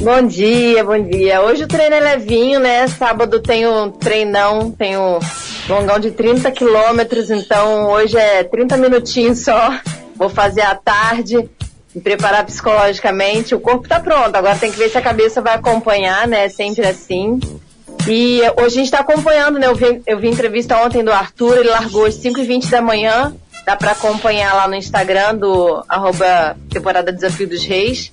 [0.00, 1.42] Bom dia, bom dia.
[1.42, 2.88] Hoje o treino é levinho, né?
[2.88, 5.20] Sábado tem um treinão, tem um
[5.68, 9.78] longão de 30 quilômetros, então hoje é 30 minutinhos só.
[10.16, 11.48] Vou fazer à tarde,
[11.94, 13.54] me preparar psicologicamente.
[13.54, 16.48] O corpo tá pronto, agora tem que ver se a cabeça vai acompanhar, né?
[16.48, 17.38] Sempre assim.
[18.08, 19.66] E hoje a gente tá acompanhando, né?
[19.66, 23.34] Eu vi, eu vi entrevista ontem do Arthur, ele largou às 5h20 da manhã.
[23.66, 28.10] Dá pra acompanhar lá no Instagram do arroba temporada Desafio dos Reis.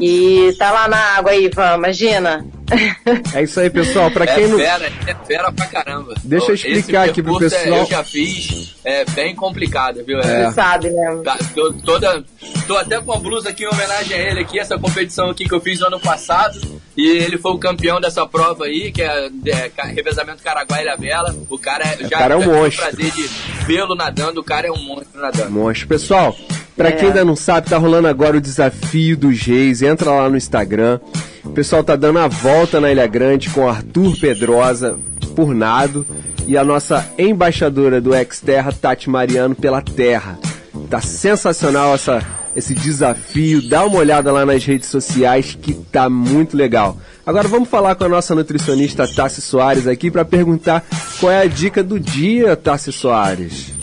[0.00, 2.46] E tá lá na água aí, Ivan, imagina.
[3.34, 4.10] É isso aí, pessoal.
[4.12, 4.56] Para é quem não.
[4.56, 6.14] fera, é fera pra caramba.
[6.22, 7.80] Deixa eu explicar aqui pro é- pessoal.
[7.80, 10.20] eu já fiz, é bem complicado, viu?
[10.20, 10.46] É.
[10.46, 11.20] Você sabe, né?
[11.24, 12.24] Tá, tô, toda,
[12.68, 15.54] tô até com a blusa aqui em homenagem a ele aqui, essa competição aqui que
[15.54, 16.60] eu fiz no ano passado.
[16.96, 20.96] E ele foi o campeão dessa prova aí, que é, é revezamento Caraguá e Ilha
[20.96, 21.34] Vela.
[21.48, 22.84] O cara é- já, cara é um já tive monstro.
[22.84, 23.28] o prazer de
[23.66, 25.50] vê-lo nadando, o cara é um monstro nadando.
[25.50, 25.88] Monstro.
[25.88, 26.36] Pessoal,
[26.80, 26.92] pra É.
[26.92, 29.82] quem ainda não sabe, tá rolando agora o desafio dos reis.
[29.82, 30.98] Entra lá no Instagram.
[31.44, 34.98] O pessoal tá dando a volta na Ilha Grande com Arthur Pedrosa
[35.36, 36.06] por nado
[36.46, 40.38] e a nossa embaixadora do Exterra, Tati Mariano, pela terra.
[40.88, 42.22] Tá sensacional essa,
[42.56, 43.68] esse desafio.
[43.68, 46.96] Dá uma olhada lá nas redes sociais que tá muito legal.
[47.26, 50.82] Agora vamos falar com a nossa nutricionista Tassi Soares aqui para perguntar
[51.20, 53.79] qual é a dica do dia, Tassi Soares.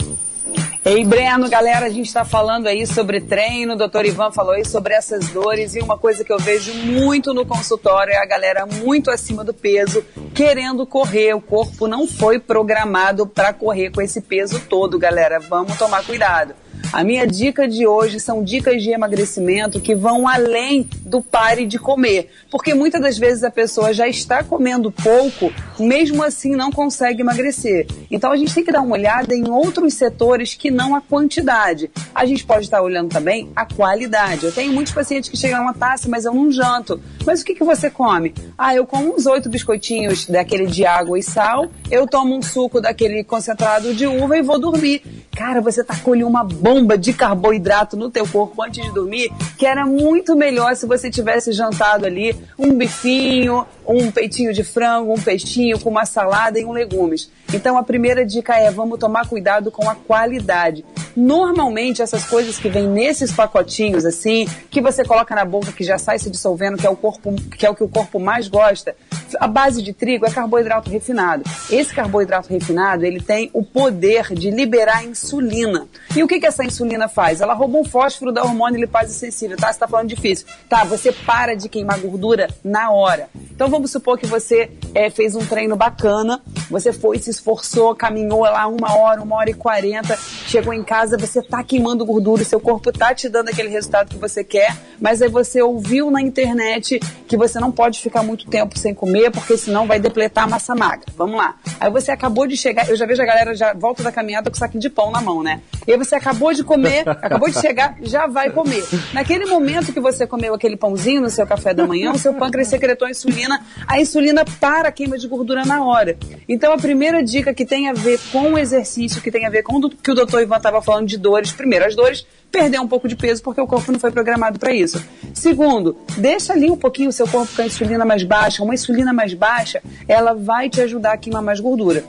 [0.87, 4.63] Ei, Breno, galera, a gente está falando aí sobre treino, o doutor Ivan falou aí
[4.63, 8.65] sobre essas dores e uma coisa que eu vejo muito no consultório é a galera
[8.65, 10.01] muito acima do peso,
[10.33, 11.33] querendo correr.
[11.33, 15.41] O corpo não foi programado para correr com esse peso todo, galera.
[15.41, 16.55] Vamos tomar cuidado.
[16.91, 21.77] A minha dica de hoje são dicas de emagrecimento que vão além do pare de
[21.77, 22.29] comer.
[22.49, 27.87] Porque muitas das vezes a pessoa já está comendo pouco, mesmo assim não consegue emagrecer.
[28.09, 31.91] Então a gente tem que dar uma olhada em outros setores que não a quantidade.
[32.15, 34.45] A gente pode estar olhando também a qualidade.
[34.45, 36.99] Eu tenho muitos pacientes que chegam uma taça, mas eu não janto.
[37.25, 38.33] Mas o que, que você come?
[38.57, 42.79] Ah, eu como uns oito biscoitinhos daquele de água e sal, eu tomo um suco
[42.81, 45.01] daquele concentrado de uva e vou dormir.
[45.35, 49.65] Cara, você tacou ali uma bomba de carboidrato no teu corpo antes de dormir, que
[49.65, 55.21] era muito melhor se você tivesse jantado ali um bifinho, um peitinho de frango, um
[55.21, 57.31] peixinho com uma salada e um legumes.
[57.53, 60.83] Então a primeira dica é vamos tomar cuidado com a qualidade.
[61.15, 65.97] Normalmente essas coisas que vêm nesses pacotinhos assim, que você coloca na boca que já
[65.97, 68.93] sai se dissolvendo, que é o corpo, que é o que o corpo mais gosta,
[69.39, 71.43] a base de trigo é carboidrato refinado.
[71.69, 75.87] Esse carboidrato refinado, ele tem o poder de liberar insulina.
[76.15, 77.39] E o que, que essa insulina faz?
[77.39, 79.71] Ela rouba um fósforo da hormônio lipase sensível, tá?
[79.71, 80.47] Você tá falando difícil.
[80.67, 83.29] Tá, você para de queimar gordura na hora.
[83.51, 88.41] Então vamos supor que você eh, fez um treino bacana, você foi, se esforçou, caminhou
[88.41, 92.59] lá uma hora, uma hora e quarenta, chegou em casa, você tá queimando gordura, seu
[92.59, 96.99] corpo tá te dando aquele resultado que você quer, mas aí você ouviu na internet
[97.27, 100.75] que você não pode ficar muito tempo sem comer, porque senão vai depletar a massa
[100.75, 101.05] magra.
[101.15, 101.55] Vamos lá.
[101.79, 104.57] Aí você acabou de chegar, eu já vejo a galera já volta da caminhada com
[104.57, 105.61] saquinho de pão na mão, né?
[105.87, 108.83] E aí você acabou de comer, acabou de chegar, já vai comer.
[109.13, 112.67] Naquele momento que você comeu aquele pãozinho no seu café da manhã, o seu pâncreas
[112.67, 116.17] secretou a insulina, a insulina para a queima de gordura na hora.
[116.47, 119.63] Então a primeira dica que tem a ver com o exercício, que tem a ver
[119.63, 122.87] com o que o doutor Ivan estava falando de dores, primeiro, as dores perder um
[122.87, 125.03] pouco de peso porque o corpo não foi programado para isso.
[125.33, 128.63] Segundo, deixa ali um pouquinho o seu corpo com a insulina mais baixa.
[128.63, 132.03] Uma insulina mais baixa, ela vai te ajudar a queimar mais gordura.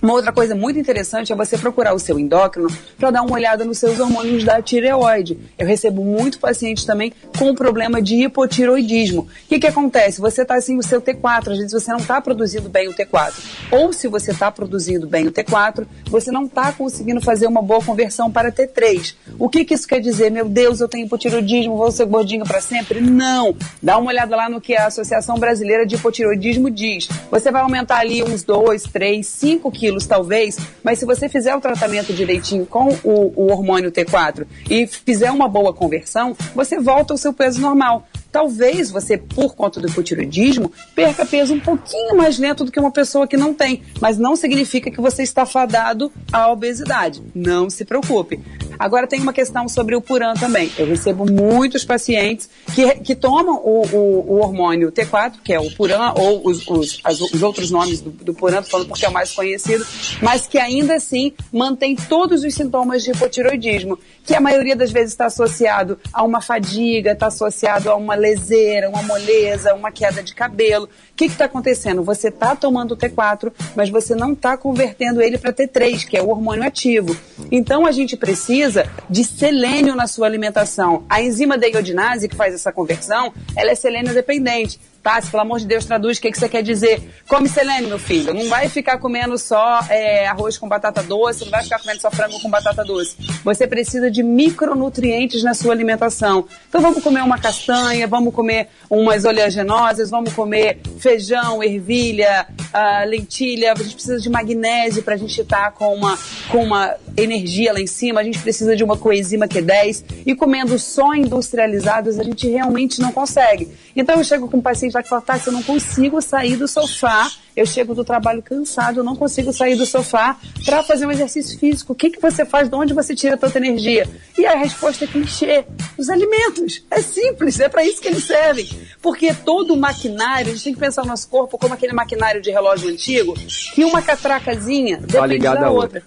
[0.00, 3.64] Uma outra coisa muito interessante é você procurar o seu endócrino para dar uma olhada
[3.64, 5.36] nos seus hormônios da tireoide.
[5.58, 9.22] Eu recebo muito paciente também com problema de hipotiroidismo.
[9.22, 10.20] O que, que acontece?
[10.20, 13.32] Você está assim, o seu T4, às vezes você não está produzindo bem o T4.
[13.72, 17.82] Ou se você está produzindo bem o T4, você não está conseguindo fazer uma boa
[17.82, 19.16] conversão para T3.
[19.36, 20.30] O que, que isso quer dizer?
[20.30, 23.00] Meu Deus, eu tenho hipotiroidismo, vou ser gordinho para sempre?
[23.00, 23.56] Não!
[23.82, 27.08] Dá uma olhada lá no que a Associação Brasileira de Hipotiroidismo diz.
[27.32, 31.60] Você vai aumentar ali uns 2, 3, 5 quilos talvez, mas se você fizer o
[31.60, 37.18] tratamento direitinho com o, o hormônio T4 e fizer uma boa conversão, você volta ao
[37.18, 38.06] seu peso normal.
[38.30, 42.90] Talvez você, por conta do hipotiroidismo, perca peso um pouquinho mais lento do que uma
[42.90, 47.22] pessoa que não tem, mas não significa que você está fadado à obesidade.
[47.34, 48.38] Não se preocupe.
[48.78, 50.70] Agora tem uma questão sobre o Puran também.
[50.78, 55.70] Eu recebo muitos pacientes que, que tomam o, o, o hormônio T4, que é o
[55.74, 59.12] Puran, ou os, os, as- os outros nomes do, do Puran, falando porque é o
[59.12, 59.84] mais conhecido,
[60.22, 65.10] mas que ainda assim mantém todos os sintomas de hipotiroidismo, que a maioria das vezes
[65.12, 70.34] está associado a uma fadiga, está associado a uma leseira, uma moleza, uma queda de
[70.34, 70.88] cabelo.
[71.18, 72.04] Que está acontecendo?
[72.04, 76.22] Você está tomando o T4, mas você não está convertendo ele para T3, que é
[76.22, 77.16] o hormônio ativo.
[77.50, 81.02] Então a gente precisa de selênio na sua alimentação.
[81.10, 84.78] A enzima da iodinase que faz essa conversão, ela é selênio dependente.
[85.02, 87.00] Tá, se pelo amor de Deus traduz o que, que você quer dizer.
[87.28, 88.34] Come selênio, meu filho.
[88.34, 92.10] Não vai ficar comendo só é, arroz com batata doce, não vai ficar comendo só
[92.10, 93.16] frango com batata doce.
[93.44, 96.46] Você precisa de micronutrientes na sua alimentação.
[96.68, 103.72] Então vamos comer uma castanha, vamos comer umas oleaginosas, vamos comer feijão, ervilha, ah, lentilha.
[103.72, 106.18] A gente precisa de magnésio para a gente estar com, uma,
[106.50, 108.20] com uma energia lá em cima.
[108.20, 110.04] A gente precisa de uma coenzima Q10.
[110.26, 113.68] E comendo só industrializados, a gente realmente não consegue.
[113.94, 116.68] Então eu chego com um paciente lá que fala, tá, eu não consigo sair do
[116.68, 121.10] sofá, eu chego do trabalho cansado, eu não consigo sair do sofá para fazer um
[121.10, 121.92] exercício físico.
[121.92, 122.68] O que, que você faz?
[122.68, 124.08] De onde você tira tanta energia?
[124.36, 125.64] E a resposta é clichê:
[125.96, 126.84] os alimentos.
[126.90, 128.68] É simples, é para isso que eles servem.
[129.02, 132.40] Porque todo o maquinário, a gente tem que pensar no nosso corpo como aquele maquinário
[132.40, 133.34] de relógio antigo,
[133.74, 136.02] que uma catracazinha depende ligada da à outra.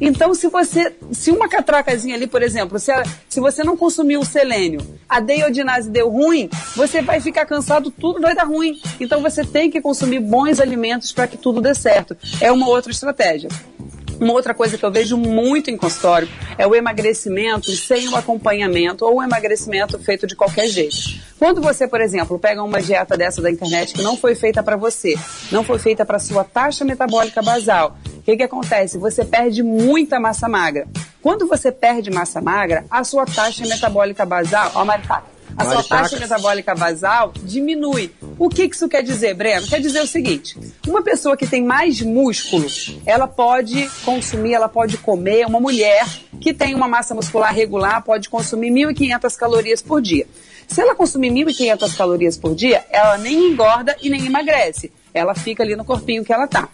[0.00, 4.20] Então, se você, se uma catracazinha ali, por exemplo, se, a- se você não consumiu
[4.20, 8.80] o selênio, a deiodinase deu ruim, você vai ficar cansado, tudo vai dar ruim.
[9.00, 12.16] Então, você tem que consumir bons alimentos para que tudo dê certo.
[12.40, 13.48] É uma outra estratégia.
[14.20, 19.04] Uma outra coisa que eu vejo muito em consultório é o emagrecimento sem o acompanhamento
[19.04, 20.96] ou o emagrecimento feito de qualquer jeito.
[21.38, 24.76] Quando você, por exemplo, pega uma dieta dessa da internet que não foi feita para
[24.76, 25.14] você,
[25.52, 28.98] não foi feita para sua taxa metabólica basal, o que, que acontece?
[28.98, 30.88] Você perde muita massa magra.
[31.22, 36.18] Quando você perde massa magra, a sua taxa metabólica basal, ó, Maritaca, a sua taxa
[36.18, 38.12] metabólica basal diminui.
[38.38, 39.66] O que que isso quer dizer, Breno?
[39.66, 40.56] Quer dizer o seguinte:
[40.86, 42.66] uma pessoa que tem mais músculo,
[43.04, 45.46] ela pode consumir, ela pode comer.
[45.46, 46.06] Uma mulher
[46.40, 50.26] que tem uma massa muscular regular pode consumir 1.500 calorias por dia.
[50.68, 54.92] Se ela consumir 1.500 calorias por dia, ela nem engorda e nem emagrece.
[55.18, 56.68] Ela fica ali no corpinho que ela tá.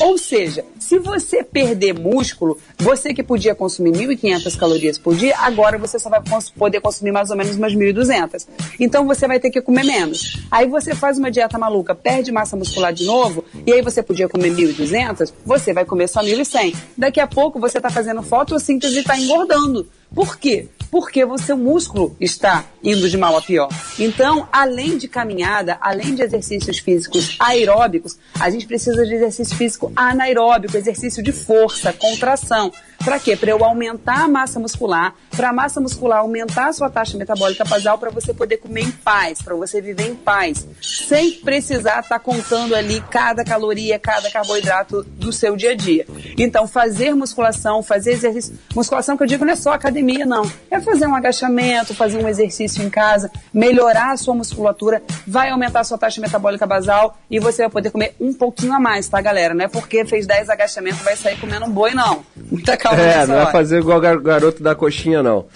[0.00, 5.78] Ou seja, se você perder músculo, você que podia consumir 1.500 calorias por dia, agora
[5.78, 8.46] você só vai cons- poder consumir mais ou menos umas 1.200.
[8.78, 10.38] Então você vai ter que comer menos.
[10.50, 14.28] Aí você faz uma dieta maluca, perde massa muscular de novo, e aí você podia
[14.28, 16.74] comer 1.200, você vai comer só 1.100.
[16.96, 19.86] Daqui a pouco você está fazendo fotossíntese e está engordando.
[20.14, 20.68] Por quê?
[20.90, 23.68] Porque o seu músculo está indo de mal a pior.
[23.98, 29.92] Então, além de caminhada, além de exercícios físicos aeróbicos, a gente precisa de exercício físico
[29.96, 32.70] anaeróbico, exercício de força, contração.
[33.04, 33.36] Para quê?
[33.36, 37.64] Para eu aumentar a massa muscular, para a massa muscular aumentar a sua taxa metabólica
[37.64, 42.18] basal, para você poder comer em paz, para você viver em paz, sem precisar estar
[42.18, 46.06] contando ali cada caloria, cada carboidrato do seu dia a dia.
[46.38, 48.58] Então, fazer musculação, fazer exercício.
[48.74, 50.50] Musculação que eu digo não é só academia, não.
[50.70, 55.80] É fazer um agachamento, fazer um exercício em casa, melhorar a sua musculatura, vai aumentar
[55.80, 59.20] a sua taxa metabólica basal e você vai poder comer um pouquinho a mais, tá,
[59.20, 59.54] galera?
[59.54, 62.24] Não é porque fez 10 agachamentos vai sair comendo um boi, não.
[62.50, 65.46] Muita calma É, não é fazer igual o garoto da coxinha, não.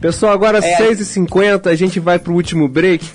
[0.00, 0.76] Pessoal, agora É.
[0.78, 3.08] 6h50, a gente vai pro último break.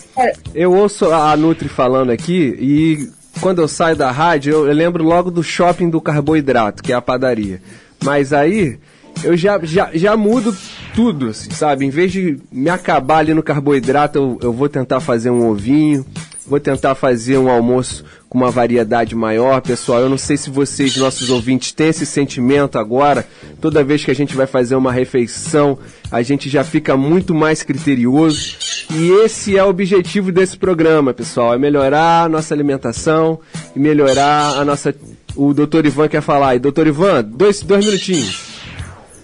[0.55, 3.09] Eu ouço a Nutri falando aqui e
[3.39, 7.01] quando eu saio da rádio, eu lembro logo do shopping do carboidrato, que é a
[7.01, 7.61] padaria.
[8.03, 8.79] Mas aí
[9.23, 10.55] eu já, já, já mudo
[10.93, 11.85] tudo, assim, sabe?
[11.85, 16.05] Em vez de me acabar ali no carboidrato, eu, eu vou tentar fazer um ovinho,
[16.47, 20.01] vou tentar fazer um almoço com uma variedade maior, pessoal.
[20.01, 23.25] Eu não sei se vocês, nossos ouvintes, têm esse sentimento agora.
[23.61, 25.77] Toda vez que a gente vai fazer uma refeição,
[26.11, 28.55] a gente já fica muito mais criterioso.
[28.91, 33.39] E esse é o objetivo desse programa, pessoal: é melhorar a nossa alimentação
[33.75, 34.93] e melhorar a nossa.
[35.35, 36.59] O doutor Ivan quer falar aí.
[36.59, 38.48] Doutor Ivan, dois, dois minutinhos.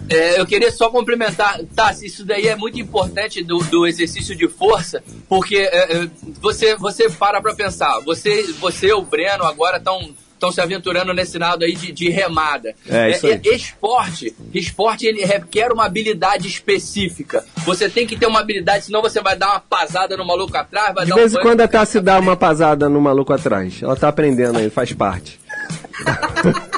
[0.09, 4.47] É, eu queria só complementar, tá, isso daí é muito importante do, do exercício de
[4.47, 6.09] força, porque é, é,
[6.41, 11.13] você, você para pra pensar, você, você e o Breno agora estão estão se aventurando
[11.13, 12.75] nesse lado aí de, de remada.
[12.87, 13.39] É, isso aí.
[13.45, 17.43] esporte, esporte ele requer uma habilidade específica.
[17.65, 20.93] Você tem que ter uma habilidade, senão você vai dar uma pasada no maluco atrás,
[20.93, 23.81] vai De vez um em quando a Tassi dá uma pasada no maluco atrás.
[23.81, 25.39] Ela tá aprendendo aí, faz parte.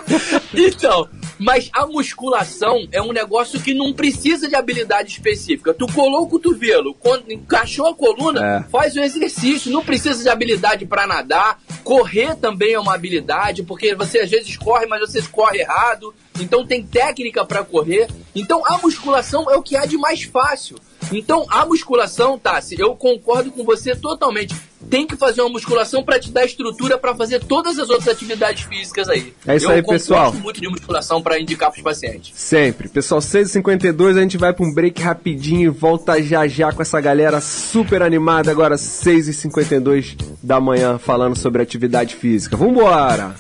[0.54, 1.08] Então,
[1.40, 5.74] mas a musculação é um negócio que não precisa de habilidade específica.
[5.74, 8.70] Tu colou o cotovelo, quando encaixou a coluna, É.
[8.70, 9.72] faz o exercício.
[9.72, 11.60] Não precisa de habilidade para nadar.
[11.84, 16.14] Correr também é uma habilidade, porque você às vezes corre, mas você corre errado.
[16.40, 18.08] Então tem técnica para correr.
[18.36, 20.78] Então a musculação é o que há de mais fácil.
[21.12, 24.56] Então a musculação, Tassi, eu concordo com você totalmente.
[24.90, 28.64] Tem que fazer uma musculação para te dar estrutura para fazer todas as outras atividades
[28.64, 29.34] físicas aí.
[29.46, 30.34] É isso eu aí, gosto pessoal.
[30.34, 32.32] muito de musculação para indicar para os pacientes.
[32.36, 32.88] Sempre.
[32.88, 37.02] Pessoal, 6h52, a gente vai pra um break rapidinho e volta já já com essa
[37.02, 42.56] galera super animada, agora 6h52 da manhã, falando sobre atividade física.
[42.56, 43.36] Vambora!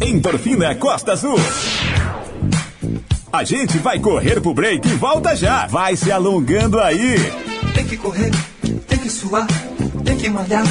[0.00, 1.36] Endorfina Costa Azul.
[3.36, 5.66] A gente vai correr pro break e volta já.
[5.66, 7.16] Vai se alongando aí.
[7.74, 8.30] Tem que correr,
[8.88, 9.46] tem que suar,
[10.06, 10.64] tem que malhar.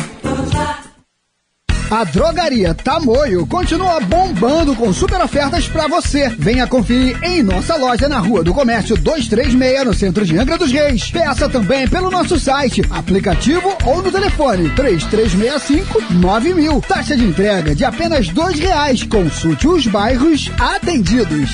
[1.92, 6.28] A Drogaria Tamoio continua bombando com super ofertas pra você.
[6.30, 10.72] Venha conferir em nossa loja na Rua do Comércio 236, no centro de Angra dos
[10.72, 11.12] Reis.
[11.12, 16.84] Peça também pelo nosso site, aplicativo ou no telefone 3365-9000.
[16.84, 19.04] Taxa de entrega de apenas dois reais.
[19.04, 21.52] Consulte os bairros atendidos.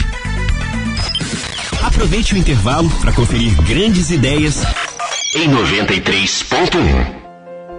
[1.83, 4.63] Aproveite o intervalo para conferir grandes ideias
[5.35, 7.21] em 93.1.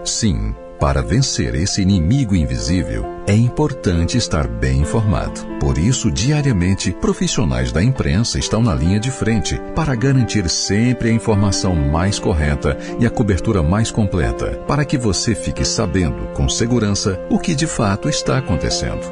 [0.04, 5.40] Sim, Para vencer esse inimigo invisível, é importante estar bem informado.
[5.60, 11.12] Por isso, diariamente, profissionais da imprensa estão na linha de frente para garantir sempre a
[11.12, 17.24] informação mais correta e a cobertura mais completa, para que você fique sabendo com segurança
[17.30, 19.06] o que de fato está acontecendo.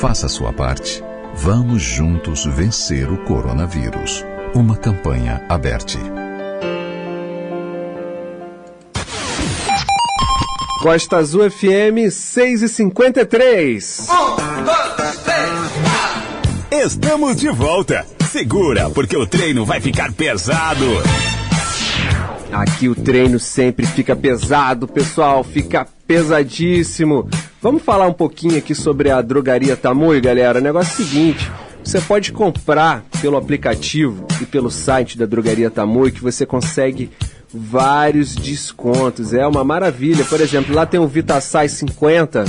[0.00, 1.04] Faça a sua parte.
[1.34, 4.22] Vamos juntos vencer o coronavírus.
[4.54, 5.98] Uma campanha aberta.
[10.82, 14.08] Costa Azul FM 6 e 53
[16.70, 18.06] Estamos de volta.
[18.30, 20.86] Segura, porque o treino vai ficar pesado.
[22.52, 27.28] Aqui o treino sempre fica pesado, pessoal, fica pesadíssimo.
[27.62, 30.58] Vamos falar um pouquinho aqui sobre a drogaria Tamoio, galera.
[30.58, 31.48] O negócio é o seguinte:
[31.84, 37.08] você pode comprar pelo aplicativo e pelo site da drogaria Tamoio que você consegue
[37.54, 39.32] vários descontos.
[39.32, 40.24] É uma maravilha.
[40.24, 42.44] Por exemplo, lá tem o Vitasai 50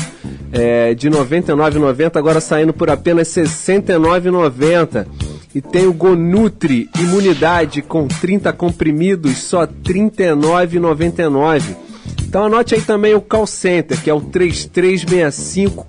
[0.51, 5.05] é, de R$ 99,90, agora saindo por apenas R$ 69,90.
[5.53, 11.92] E tem o Gonutri Imunidade com 30 comprimidos, só R$ 39,99.
[12.23, 15.87] Então anote aí também o call center, que é o 3365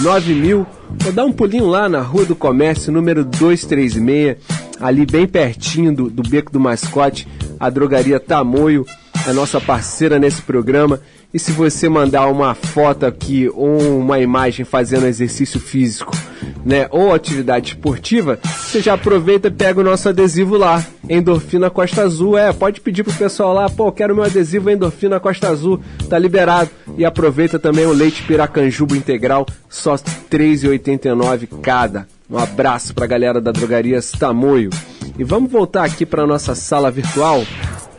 [0.00, 0.66] 9000.
[0.98, 4.36] Vou dar um pulinho lá na Rua do Comércio, número 236,
[4.80, 7.26] ali bem pertinho do, do Beco do Mascote,
[7.58, 8.86] a drogaria Tamoio,
[9.26, 11.00] é nossa parceira nesse programa.
[11.34, 16.16] E se você mandar uma foto aqui ou uma imagem fazendo exercício físico,
[16.64, 22.02] né, ou atividade esportiva, você já aproveita e pega o nosso adesivo lá, Endorfina Costa
[22.02, 22.38] Azul.
[22.38, 26.70] É, pode pedir pro pessoal lá, pô, quero meu adesivo Endorfina Costa Azul, tá liberado.
[26.96, 32.06] E aproveita também o leite Piracanjuba integral, só R$ 3,89 cada.
[32.30, 34.70] Um abraço pra galera da drogaria Tamoio.
[35.18, 37.44] E vamos voltar aqui para nossa sala virtual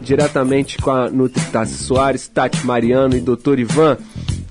[0.02, 3.60] diretamente com a Nutri Tassi Soares, Tati Mariano e Dr.
[3.60, 3.98] Ivan.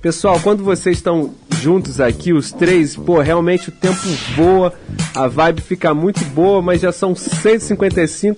[0.01, 4.73] Pessoal, quando vocês estão juntos aqui, os três, pô, realmente o tempo voa,
[5.15, 8.37] a vibe fica muito boa, mas já são 6h55,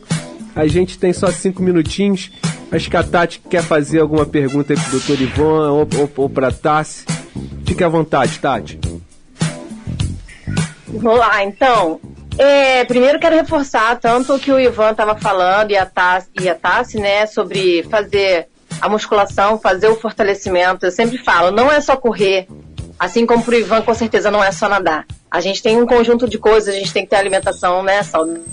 [0.55, 2.31] a gente tem só 5 minutinhos.
[2.71, 5.23] Acho que a Tati quer fazer alguma pergunta aí pro Dr.
[5.23, 7.05] Ivan ou, ou, ou pra Tassi.
[7.65, 8.79] Fique à vontade, Tati.
[10.87, 12.01] Vamos lá, então.
[12.39, 16.49] É, primeiro quero reforçar tanto o que o Ivan estava falando e a Tassi, e
[16.49, 18.49] a Tassi, né, sobre fazer
[18.81, 20.85] a musculação, fazer o fortalecimento.
[20.85, 22.47] Eu sempre falo, não é só correr,
[22.99, 25.07] assim como pro Ivan, com certeza não é só nadar.
[25.31, 28.45] A gente tem um conjunto de coisas, a gente tem que ter alimentação, né, saudável.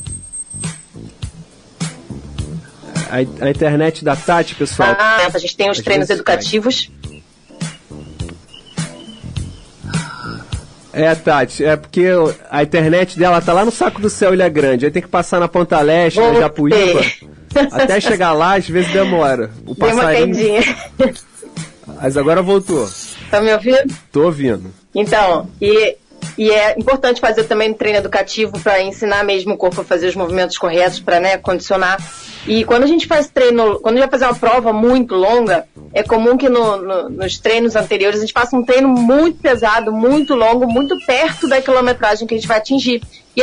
[3.09, 4.95] A, a internet da Tati, pessoal.
[4.97, 6.89] Ah, a gente tem os treinos educativos.
[10.93, 12.05] É, Tati, é porque
[12.51, 14.85] a internet dela tá lá no saco do céu Ilha Grande.
[14.85, 17.01] Aí tem que passar na Ponta Leste, na Japuíba.
[17.71, 19.49] Até chegar lá, às vezes demora.
[19.65, 20.35] O uma passarinho.
[20.35, 20.77] caidinha.
[22.01, 22.87] Mas agora voltou.
[23.29, 23.93] Tá me ouvindo?
[24.11, 24.71] Tô ouvindo.
[24.93, 25.97] Então, e,
[26.37, 30.07] e é importante fazer também um treino educativo para ensinar mesmo o corpo a fazer
[30.07, 31.97] os movimentos corretos, para né, condicionar.
[32.47, 35.65] E quando a gente faz treino, quando a gente vai fazer uma prova muito longa,
[35.93, 39.91] é comum que no- no- nos treinos anteriores a gente faça um treino muito pesado,
[39.91, 43.01] muito longo, muito perto da quilometragem que a gente vai atingir.
[43.35, 43.41] E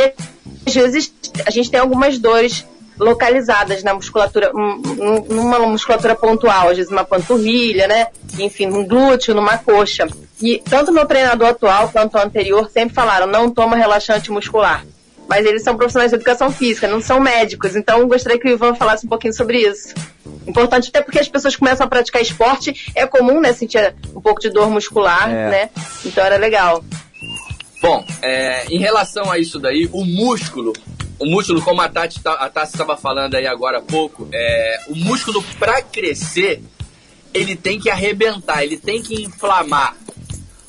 [0.65, 1.13] às vezes
[1.45, 2.65] a gente tem algumas dores
[3.01, 8.07] localizadas na musculatura, um- um- numa musculatura pontual, às vezes uma panturrilha, né?
[8.39, 10.07] Enfim, num glúteo, numa coxa.
[10.41, 14.85] E tanto meu treinador atual quanto o anterior sempre falaram, não toma relaxante muscular.
[15.27, 17.75] Mas eles são profissionais de educação física, não são médicos.
[17.75, 19.93] Então, gostaria que o Ivan falasse um pouquinho sobre isso.
[20.45, 24.41] Importante até porque as pessoas começam a praticar esporte, é comum, né, sentir um pouco
[24.41, 25.49] de dor muscular, É.
[25.49, 25.69] né?
[26.05, 26.83] Então era legal.
[27.81, 30.73] Bom, é, em relação a isso daí, o músculo,
[31.21, 35.81] o músculo, como a Tati estava falando aí agora há pouco, é, o músculo para
[35.81, 36.63] crescer,
[37.33, 39.95] ele tem que arrebentar, ele tem que inflamar.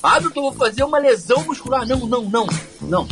[0.01, 1.87] Ah, doutor, vou fazer uma lesão muscular.
[1.87, 2.47] Não, não, não,
[2.81, 3.07] não.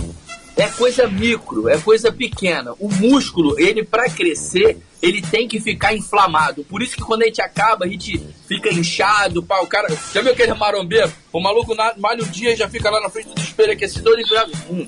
[0.56, 2.74] É coisa micro, é coisa pequena.
[2.80, 6.64] O músculo, ele para crescer, ele tem que ficar inflamado.
[6.66, 9.88] Por isso que quando a gente acaba, a gente fica inchado, pá, o cara.
[10.14, 11.12] Já viu aquele marombeiro?
[11.32, 14.24] O maluco malha um dia já fica lá na frente do espelho aquecedor e.
[14.70, 14.88] Hum.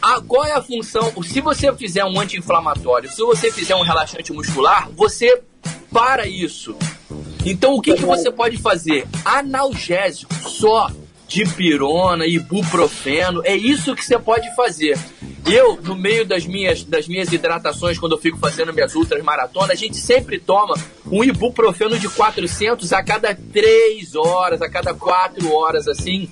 [0.00, 1.12] Ah, qual é a função?
[1.22, 5.42] Se você fizer um anti-inflamatório, se você fizer um relaxante muscular, você
[5.92, 6.76] para isso.
[7.44, 9.06] Então o que, que você pode fazer?
[9.24, 10.90] Analgésico só.
[11.28, 14.96] Dipirona, ibuprofeno, é isso que você pode fazer.
[15.44, 19.70] Eu, no meio das minhas, das minhas hidratações, quando eu fico fazendo minhas ultras maratonas,
[19.70, 20.74] a gente sempre toma
[21.10, 26.28] um ibuprofeno de 400 a cada 3 horas, a cada 4 horas, assim.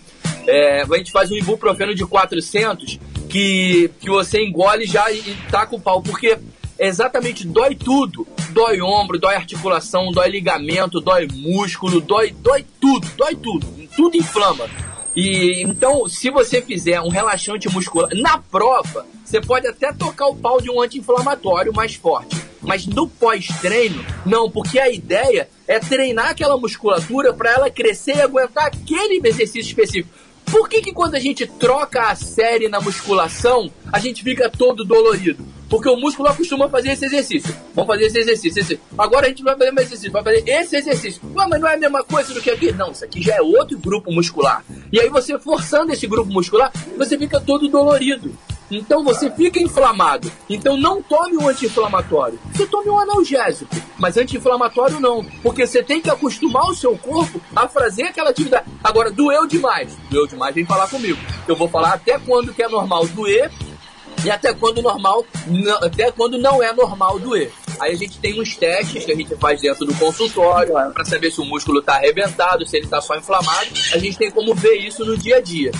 [0.46, 2.98] É, a gente faz um ibuprofeno de 400
[3.35, 6.01] que, que você engole já e, e taca o pau.
[6.01, 6.39] Porque
[6.78, 8.24] exatamente dói tudo.
[8.51, 13.66] Dói ombro, dói articulação, dói ligamento, dói músculo, dói, dói tudo, dói tudo.
[13.97, 14.68] Tudo inflama.
[15.16, 20.37] E então, se você fizer um relaxante muscular na prova, você pode até tocar o
[20.37, 22.37] pau de um anti-inflamatório mais forte.
[22.62, 28.22] Mas no pós-treino, não, porque a ideia é treinar aquela musculatura para ela crescer e
[28.22, 30.09] aguentar aquele exercício específico.
[30.47, 34.84] Por que, que quando a gente troca a série na musculação, a gente fica todo
[34.84, 35.45] dolorido?
[35.68, 37.55] Porque o músculo acostuma fazer esse exercício.
[37.74, 38.80] Vamos fazer esse exercício, esse.
[38.97, 41.22] Agora a gente vai fazer mais exercício, vai fazer esse exercício.
[41.34, 42.70] Ué, mas não é a mesma coisa do que aqui?
[42.72, 44.64] Não, isso aqui já é outro grupo muscular.
[44.92, 48.36] E aí você forçando esse grupo muscular, você fica todo dolorido.
[48.71, 50.31] Então você fica inflamado.
[50.49, 52.39] Então não tome um anti-inflamatório.
[52.53, 53.75] Você tome um analgésico.
[53.99, 55.25] Mas anti-inflamatório não.
[55.43, 58.67] Porque você tem que acostumar o seu corpo a fazer aquela atividade.
[58.83, 59.97] Agora, doeu demais.
[60.11, 61.19] Doeu demais, vem falar comigo.
[61.47, 63.51] Eu vou falar até quando que é normal doer
[64.25, 65.25] e até quando normal,
[65.83, 67.53] até quando não é normal doer.
[67.81, 71.31] Aí a gente tem uns testes que a gente faz dentro do consultório para saber
[71.31, 73.68] se o músculo está arrebentado, se ele está só inflamado.
[73.93, 75.72] A gente tem como ver isso no dia a dia,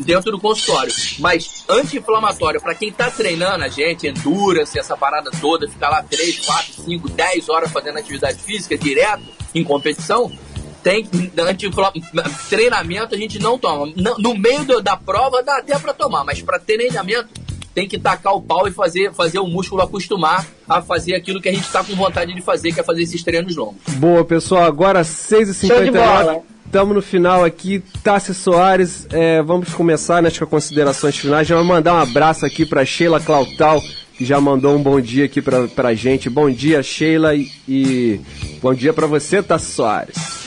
[0.00, 0.92] dentro do consultório.
[1.18, 6.40] Mas anti-inflamatório, para quem está treinando a gente, endurance, essa parada toda, ficar lá 3,
[6.44, 9.22] 4, 5, 10 horas fazendo atividade física direto,
[9.54, 10.30] em competição,
[10.82, 11.08] tem
[12.48, 13.92] treinamento a gente não toma.
[14.18, 17.28] No meio da prova dá até para tomar, mas para treinamento
[17.74, 21.48] tem que tacar o pau e fazer, fazer o músculo acostumar a fazer aquilo que
[21.48, 23.80] a gente está com vontade de fazer, que é fazer esses treinos longos.
[23.96, 24.64] Boa, pessoal.
[24.64, 26.42] Agora 6h59.
[26.66, 27.82] Estamos no final aqui.
[28.02, 31.46] Tassi Soares, é, vamos começar né, com as considerações finais.
[31.46, 33.82] Já vou mandar um abraço aqui para Sheila Clautal,
[34.16, 36.30] que já mandou um bom dia aqui para a gente.
[36.30, 38.20] Bom dia, Sheila, e, e
[38.62, 40.41] bom dia para você, Tassi Soares.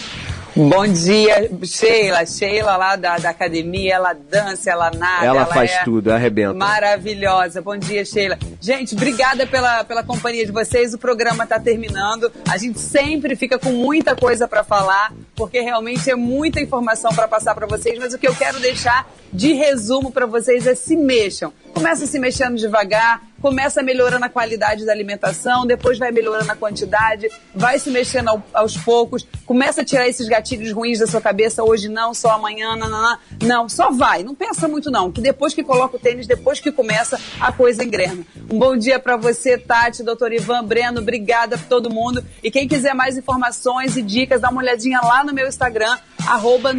[0.55, 2.25] Bom dia, Sheila.
[2.25, 5.25] Sheila lá da, da academia, ela dança, ela nada.
[5.25, 6.53] Ela, ela faz é tudo, arrebenta.
[6.53, 7.61] Maravilhosa.
[7.61, 8.39] Bom dia, Sheila.
[8.61, 10.93] Gente, obrigada pela, pela companhia de vocês.
[10.93, 12.31] O programa está terminando.
[12.49, 17.27] A gente sempre fica com muita coisa para falar, porque realmente é muita informação para
[17.27, 17.99] passar para vocês.
[17.99, 21.51] Mas o que eu quero deixar de resumo para vocês é se mexam.
[21.73, 27.27] Começa se mexendo devagar, começa melhorando a qualidade da alimentação, depois vai melhorando a quantidade,
[27.53, 31.63] vai se mexendo ao- aos poucos, começa a tirar esses gatilhos ruins da sua cabeça,
[31.63, 35.63] hoje não, só amanhã, não, não, só vai, não pensa muito não, que depois que
[35.63, 38.25] coloca o tênis, depois que começa, a coisa engrena.
[38.49, 42.67] Um bom dia para você, Tati, doutor Ivan, Breno, obrigada por todo mundo, e quem
[42.67, 46.71] quiser mais informações e dicas, dá uma olhadinha lá no meu Instagram, arroba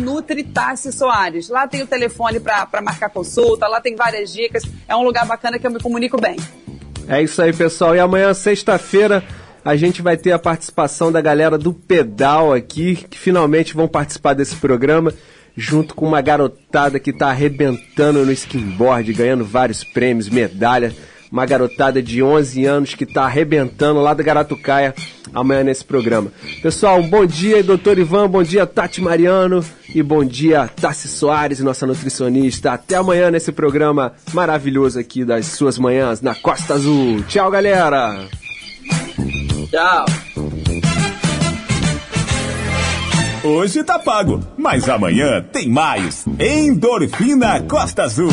[0.93, 1.49] Soares.
[1.49, 5.59] Lá tem o telefone para marcar consulta, lá tem várias dicas, é um lugar bacana
[5.59, 6.37] que eu me comunico bem.
[7.09, 7.95] É isso aí, pessoal.
[7.95, 9.23] E amanhã, sexta-feira,
[9.65, 14.35] a gente vai ter a participação da galera do Pedal aqui, que finalmente vão participar
[14.35, 15.13] desse programa,
[15.57, 20.95] junto com uma garotada que está arrebentando no skimboard, ganhando vários prêmios, medalha.
[21.37, 24.95] Uma garotada de 11 anos que está arrebentando lá da Garatucaia
[25.35, 26.33] amanhã nesse programa.
[26.63, 29.63] Pessoal, um bom dia, doutor Ivan, bom dia, Tati Mariano
[29.95, 32.73] e bom dia, Tassi Soares, nossa nutricionista.
[32.73, 37.23] Até amanhã nesse programa maravilhoso aqui das suas manhãs na Costa Azul.
[37.29, 38.27] Tchau, galera!
[39.71, 40.07] Tchau!
[43.45, 46.25] Hoje tá pago, mas amanhã tem mais.
[46.41, 48.33] Endorfina Costa Azul.